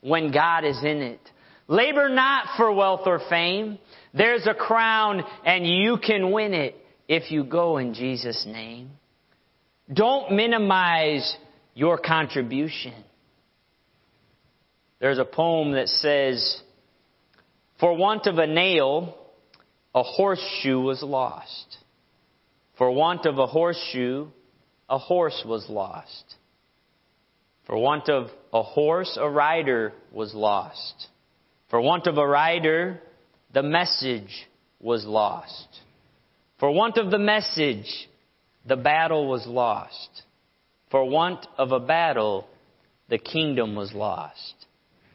when 0.00 0.32
God 0.32 0.64
is 0.64 0.78
in 0.82 1.02
it. 1.02 1.20
Labor 1.68 2.08
not 2.08 2.56
for 2.56 2.72
wealth 2.72 3.02
or 3.06 3.20
fame. 3.28 3.78
There's 4.12 4.46
a 4.46 4.54
crown 4.54 5.22
and 5.44 5.66
you 5.66 5.98
can 5.98 6.32
win 6.32 6.54
it 6.54 6.74
if 7.08 7.30
you 7.30 7.44
go 7.44 7.76
in 7.76 7.94
Jesus' 7.94 8.44
name. 8.46 8.90
Don't 9.92 10.32
minimize 10.32 11.36
your 11.74 11.98
contribution. 11.98 12.94
There's 15.00 15.18
a 15.18 15.24
poem 15.24 15.72
that 15.72 15.88
says, 15.88 16.62
For 17.80 17.94
want 17.94 18.26
of 18.26 18.38
a 18.38 18.46
nail, 18.46 19.14
a 19.94 20.02
horseshoe 20.02 20.80
was 20.80 21.02
lost. 21.02 21.76
For 22.78 22.90
want 22.90 23.26
of 23.26 23.38
a 23.38 23.46
horseshoe, 23.46 24.28
a 24.88 24.98
horse 24.98 25.44
was 25.46 25.66
lost. 25.68 26.34
For 27.66 27.76
want 27.76 28.08
of 28.08 28.30
a 28.52 28.62
horse, 28.62 29.18
a 29.20 29.28
rider 29.28 29.92
was 30.12 30.34
lost. 30.34 31.08
For 31.70 31.80
want 31.80 32.06
of 32.06 32.18
a 32.18 32.26
rider, 32.26 33.00
the 33.52 33.62
message 33.62 34.46
was 34.80 35.04
lost. 35.04 35.68
For 36.58 36.70
want 36.70 36.98
of 36.98 37.10
the 37.10 37.18
message, 37.18 38.08
the 38.66 38.76
battle 38.76 39.28
was 39.28 39.46
lost. 39.46 40.22
For 40.90 41.04
want 41.04 41.46
of 41.58 41.72
a 41.72 41.80
battle, 41.80 42.46
the 43.08 43.18
kingdom 43.18 43.74
was 43.74 43.92
lost. 43.92 44.54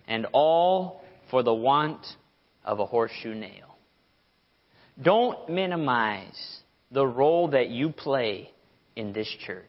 And 0.07 0.27
all 0.33 1.01
for 1.29 1.43
the 1.43 1.53
want 1.53 2.05
of 2.63 2.79
a 2.79 2.85
horseshoe 2.85 3.33
nail. 3.33 3.77
Don't 5.01 5.49
minimize 5.49 6.59
the 6.91 7.05
role 7.05 7.49
that 7.49 7.69
you 7.69 7.91
play 7.91 8.51
in 8.95 9.13
this 9.13 9.29
church. 9.45 9.65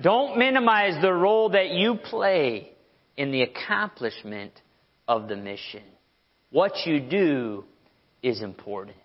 Don't 0.00 0.38
minimize 0.38 1.00
the 1.02 1.12
role 1.12 1.50
that 1.50 1.70
you 1.70 1.96
play 1.96 2.72
in 3.16 3.30
the 3.30 3.42
accomplishment 3.42 4.52
of 5.06 5.28
the 5.28 5.36
mission. 5.36 5.82
What 6.50 6.72
you 6.86 7.00
do 7.00 7.64
is 8.22 8.40
important. 8.40 8.96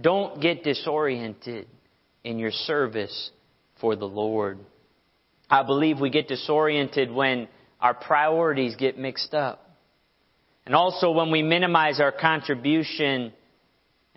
Don't 0.00 0.40
get 0.40 0.62
disoriented 0.62 1.66
in 2.26 2.40
your 2.40 2.50
service 2.50 3.30
for 3.80 3.94
the 3.94 4.04
Lord. 4.04 4.58
I 5.48 5.62
believe 5.62 6.00
we 6.00 6.10
get 6.10 6.26
disoriented 6.26 7.08
when 7.08 7.46
our 7.80 7.94
priorities 7.94 8.74
get 8.74 8.98
mixed 8.98 9.32
up. 9.32 9.70
And 10.66 10.74
also 10.74 11.12
when 11.12 11.30
we 11.30 11.42
minimize 11.42 12.00
our 12.00 12.10
contribution 12.10 13.32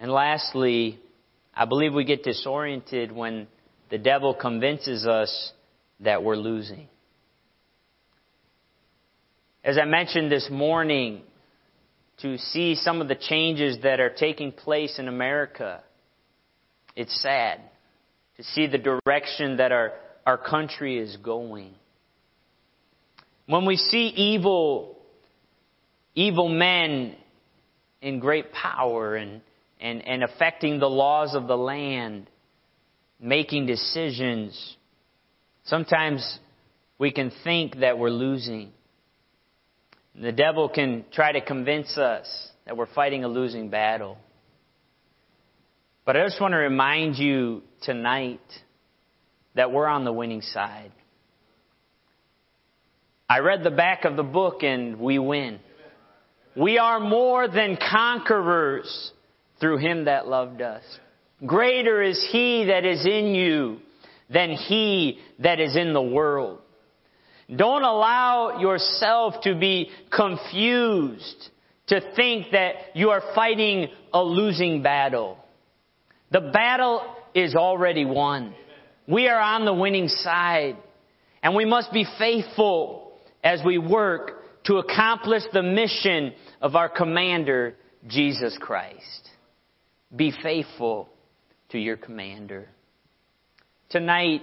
And 0.02 0.10
lastly, 0.12 0.98
I 1.54 1.65
believe 1.65 1.93
we 1.93 2.06
get 2.06 2.24
disoriented 2.24 3.12
when 3.12 3.48
the 3.91 3.98
devil 3.98 4.34
convinces 4.34 5.06
us 5.06 5.52
that 6.00 6.24
we're 6.24 6.38
losing. 6.38 6.88
As 9.62 9.78
I 9.78 9.84
mentioned 9.84 10.32
this 10.32 10.50
morning, 10.50 11.22
to 12.22 12.38
see 12.38 12.76
some 12.76 13.02
of 13.02 13.10
the 13.10 13.15
changes 13.15 13.80
that 13.84 14.00
are 14.00 14.10
taking 14.10 14.54
place 14.54 15.00
in 15.00 15.10
America, 15.10 15.84
it's 16.95 17.22
sad 17.22 17.60
to 18.39 18.45
see 18.45 18.67
the 18.67 18.78
direction 18.78 19.58
that 19.58 19.73
our, 19.73 19.91
our 20.25 20.38
country 20.38 20.97
is 20.97 21.17
going. 21.17 21.73
When 23.47 23.65
we 23.65 23.75
see 23.75 24.08
evil, 24.08 24.97
evil 26.15 26.47
men 26.47 27.17
in 28.02 28.19
great 28.19 28.54
power 28.54 29.17
and, 29.17 29.41
and, 29.82 30.08
and 30.08 30.23
affecting 30.23 30.80
the 30.80 30.89
laws 30.89 31.36
of 31.36 31.47
the 31.47 31.58
land, 31.58 32.30
making 33.19 33.65
decisions, 33.65 34.78
sometimes 35.65 36.39
we 36.97 37.12
can 37.12 37.34
think 37.43 37.80
that 37.80 37.99
we're 37.99 38.10
losing. 38.10 38.71
The 40.15 40.32
devil 40.32 40.69
can 40.69 41.04
try 41.12 41.34
to 41.34 41.41
convince 41.41 41.97
us 41.97 42.25
that 42.65 42.78
we're 42.78 42.93
fighting 42.95 43.25
a 43.25 43.28
losing 43.28 43.69
battle. 43.69 44.17
But 46.06 46.18
I 46.18 46.24
just 46.26 46.42
want 46.42 46.54
to 46.54 46.58
remind 46.58 47.18
you 47.18 47.62
tonight 47.84 48.42
that 49.56 49.72
we're 49.72 49.88
on 49.88 50.06
the 50.06 50.14
winning 50.14 50.42
side. 50.42 50.92
I 53.30 53.40
read 53.40 53.64
the 53.64 53.72
back 53.72 54.06
of 54.06 54.16
the 54.16 54.24
book 54.24 54.64
and 54.64 55.00
we 55.00 55.20
win. 55.20 55.60
We 56.56 56.80
are 56.80 57.00
more 57.00 57.48
than 57.48 57.78
conquerors 57.78 59.12
through 59.60 59.78
him 59.78 60.06
that 60.06 60.28
loved 60.28 60.62
us. 60.62 60.84
Greater 61.46 62.02
is 62.02 62.28
he 62.32 62.66
that 62.66 62.86
is 62.86 63.06
in 63.06 63.36
you 63.36 63.80
than 64.30 64.52
he 64.52 65.20
that 65.40 65.60
is 65.60 65.76
in 65.76 65.94
the 65.94 66.02
world. 66.02 66.60
Don't 67.56 67.84
allow 67.84 68.60
yourself 68.60 69.42
to 69.44 69.56
be 69.56 69.90
confused 70.12 71.50
to 71.88 72.02
think 72.16 72.48
that 72.52 72.74
you 72.94 73.10
are 73.10 73.24
fighting 73.34 73.88
a 74.14 74.24
losing 74.24 74.84
battle. 74.84 75.38
The 76.32 76.42
battle 76.42 77.02
is 77.34 77.56
already 77.56 78.06
won. 78.06 78.54
We 79.08 79.28
are 79.28 79.39
on 79.39 79.65
the 79.65 79.74
winning 79.74 80.08
side. 80.08 80.78
And 81.42 81.56
we 81.56 81.65
must 81.65 81.92
be 81.92 82.06
faithful 82.18 83.13
as 83.44 83.62
we 83.65 83.78
work 83.78 84.63
to 84.65 84.78
accomplish 84.78 85.44
the 85.54 85.63
mission 85.63 86.34
of 86.62 86.76
our 86.76 86.89
commander, 86.89 87.76
Jesus 88.08 88.58
Christ. 88.60 89.30
Be 90.15 90.34
faithful 90.44 91.10
to 91.70 91.80
your 91.80 91.98
commander. 91.98 92.68
Tonight, 93.89 94.42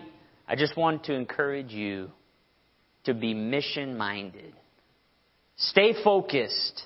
I 0.49 0.57
just 0.57 0.77
want 0.77 1.05
to 1.05 1.15
encourage 1.15 1.71
you 1.71 2.11
to 3.05 3.15
be 3.15 3.35
mission 3.35 3.97
minded. 3.97 4.53
Stay 5.57 5.95
focused 6.03 6.83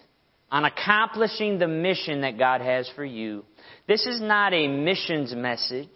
on 0.50 0.64
accomplishing 0.64 1.58
the 1.58 1.68
mission 1.68 2.22
that 2.22 2.38
God 2.38 2.60
has 2.60 2.90
for 2.96 3.04
you. 3.04 3.44
This 3.86 4.06
is 4.06 4.20
not 4.20 4.52
a 4.52 4.66
missions 4.66 5.34
message. 5.34 5.88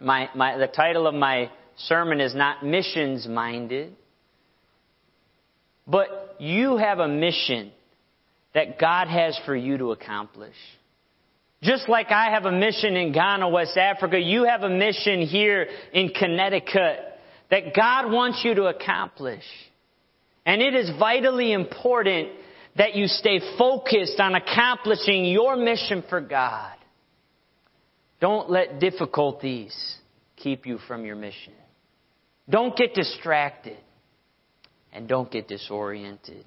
My, 0.00 0.28
my, 0.34 0.56
the 0.58 0.68
title 0.68 1.06
of 1.06 1.14
my 1.14 1.50
sermon 1.76 2.20
is 2.20 2.34
not 2.34 2.64
missions 2.64 3.26
minded. 3.26 3.94
But 5.86 6.36
you 6.38 6.76
have 6.76 6.98
a 6.98 7.08
mission 7.08 7.72
that 8.54 8.78
God 8.78 9.08
has 9.08 9.38
for 9.44 9.56
you 9.56 9.78
to 9.78 9.92
accomplish. 9.92 10.54
Just 11.62 11.88
like 11.88 12.10
I 12.10 12.30
have 12.30 12.44
a 12.44 12.52
mission 12.52 12.94
in 12.94 13.12
Ghana, 13.12 13.48
West 13.48 13.76
Africa, 13.76 14.18
you 14.18 14.44
have 14.44 14.62
a 14.62 14.68
mission 14.68 15.22
here 15.22 15.66
in 15.92 16.10
Connecticut 16.10 17.00
that 17.50 17.74
God 17.74 18.12
wants 18.12 18.42
you 18.44 18.54
to 18.54 18.64
accomplish. 18.66 19.42
And 20.46 20.62
it 20.62 20.74
is 20.74 20.90
vitally 20.98 21.52
important 21.52 22.28
that 22.76 22.94
you 22.94 23.06
stay 23.06 23.40
focused 23.58 24.20
on 24.20 24.34
accomplishing 24.34 25.24
your 25.24 25.56
mission 25.56 26.04
for 26.08 26.20
God. 26.20 26.74
Don't 28.20 28.50
let 28.50 28.80
difficulties 28.80 29.96
keep 30.36 30.66
you 30.66 30.78
from 30.86 31.04
your 31.04 31.16
mission. 31.16 31.52
Don't 32.48 32.76
get 32.76 32.94
distracted 32.94 33.76
and 34.92 35.08
don't 35.08 35.30
get 35.30 35.48
disoriented. 35.48 36.44